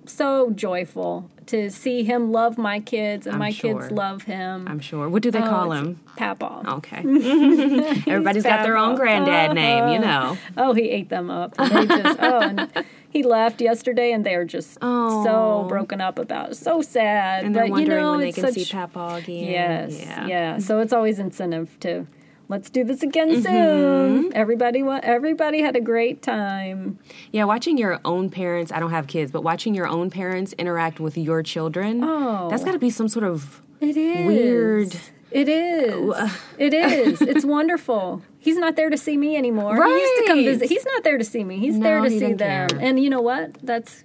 so 0.06 0.50
joyful. 0.50 1.30
To 1.46 1.70
see 1.70 2.04
him 2.04 2.30
love 2.30 2.56
my 2.56 2.78
kids 2.78 3.26
and 3.26 3.34
I'm 3.34 3.40
my 3.40 3.50
sure. 3.50 3.80
kids 3.80 3.90
love 3.90 4.22
him. 4.22 4.66
I'm 4.68 4.78
sure. 4.78 5.08
What 5.08 5.22
do 5.24 5.32
they 5.32 5.40
Oh, 5.42 5.48
call 5.48 5.72
him? 5.72 5.98
Papa. 6.16 6.62
Okay. 6.68 6.98
Everybody's 8.06 8.44
got 8.44 8.62
their 8.62 8.76
own 8.76 8.94
granddad 8.94 9.52
name, 9.54 9.88
you 9.88 9.98
know. 9.98 10.38
Oh, 10.56 10.72
he 10.72 10.88
ate 10.90 11.08
them 11.08 11.30
up. 11.30 11.56
They 11.56 11.86
just 11.86 12.18
oh, 12.20 12.40
and 12.40 12.72
he 13.10 13.24
left 13.24 13.60
yesterday, 13.60 14.12
and 14.12 14.24
they're 14.24 14.44
just 14.44 14.78
Oh. 14.82 15.24
so 15.24 15.66
broken 15.68 16.00
up 16.00 16.18
about 16.18 16.52
it. 16.52 16.54
So 16.56 16.80
sad. 16.80 17.44
And 17.44 17.54
they're 17.56 17.64
but 17.64 17.66
you 17.66 17.72
wondering 17.72 18.02
know, 18.02 18.10
when 18.12 18.20
they 18.20 18.32
can 18.32 18.44
such, 18.44 18.54
see 18.54 18.64
Papa 18.72 19.16
again. 19.18 19.44
Yes, 19.50 20.00
Yeah. 20.00 20.26
yeah. 20.26 20.58
So 20.58 20.78
it's 20.78 20.92
always 20.92 21.18
incentive 21.18 21.78
to 21.80 22.06
let's 22.52 22.68
do 22.70 22.84
this 22.84 23.02
again 23.02 23.30
Mm-hmm. 23.30 23.42
soon. 23.42 24.36
Everybody 24.36 24.82
everybody 24.82 25.62
had 25.62 25.74
a 25.74 25.80
great 25.80 26.20
time. 26.22 26.98
Yeah, 27.32 27.44
watching 27.44 27.78
your 27.78 27.98
own 28.04 28.28
parents, 28.30 28.70
I 28.70 28.78
don't 28.78 28.90
have 28.90 29.06
kids, 29.06 29.32
but 29.32 29.42
watching 29.42 29.74
your 29.74 29.86
own 29.88 30.10
parents 30.10 30.52
interact 30.54 31.00
with 31.00 31.16
your 31.16 31.42
children, 31.42 32.04
Oh. 32.04 32.48
that's 32.50 32.62
got 32.62 32.72
to 32.72 32.78
be 32.78 32.90
some 32.90 33.08
sort 33.08 33.24
of 33.24 33.62
It 33.80 33.96
is 33.96 34.26
Weird. 34.26 34.94
It 35.30 35.48
is. 35.48 36.30
It 36.58 36.74
is. 36.92 37.22
It's 37.22 37.44
wonderful. 37.44 38.20
He's 38.38 38.58
not 38.58 38.76
there 38.76 38.90
to 38.90 38.98
see 38.98 39.16
me 39.16 39.34
anymore. 39.36 39.74
He 39.74 39.90
used 40.00 40.16
to 40.18 40.24
come 40.26 40.38
Right. 40.38 40.44
visit. 40.44 40.68
He's 40.68 40.84
not 40.84 41.04
there 41.04 41.16
to 41.16 41.24
see 41.24 41.42
me. 41.42 41.58
He's 41.58 41.78
No, 41.78 41.84
there 41.84 42.00
to 42.02 42.10
he 42.10 42.18
see 42.18 42.32
them. 42.34 42.68
care. 42.68 42.78
And 42.80 43.00
you 43.02 43.08
know 43.08 43.22
what? 43.22 43.54
That's 43.62 44.04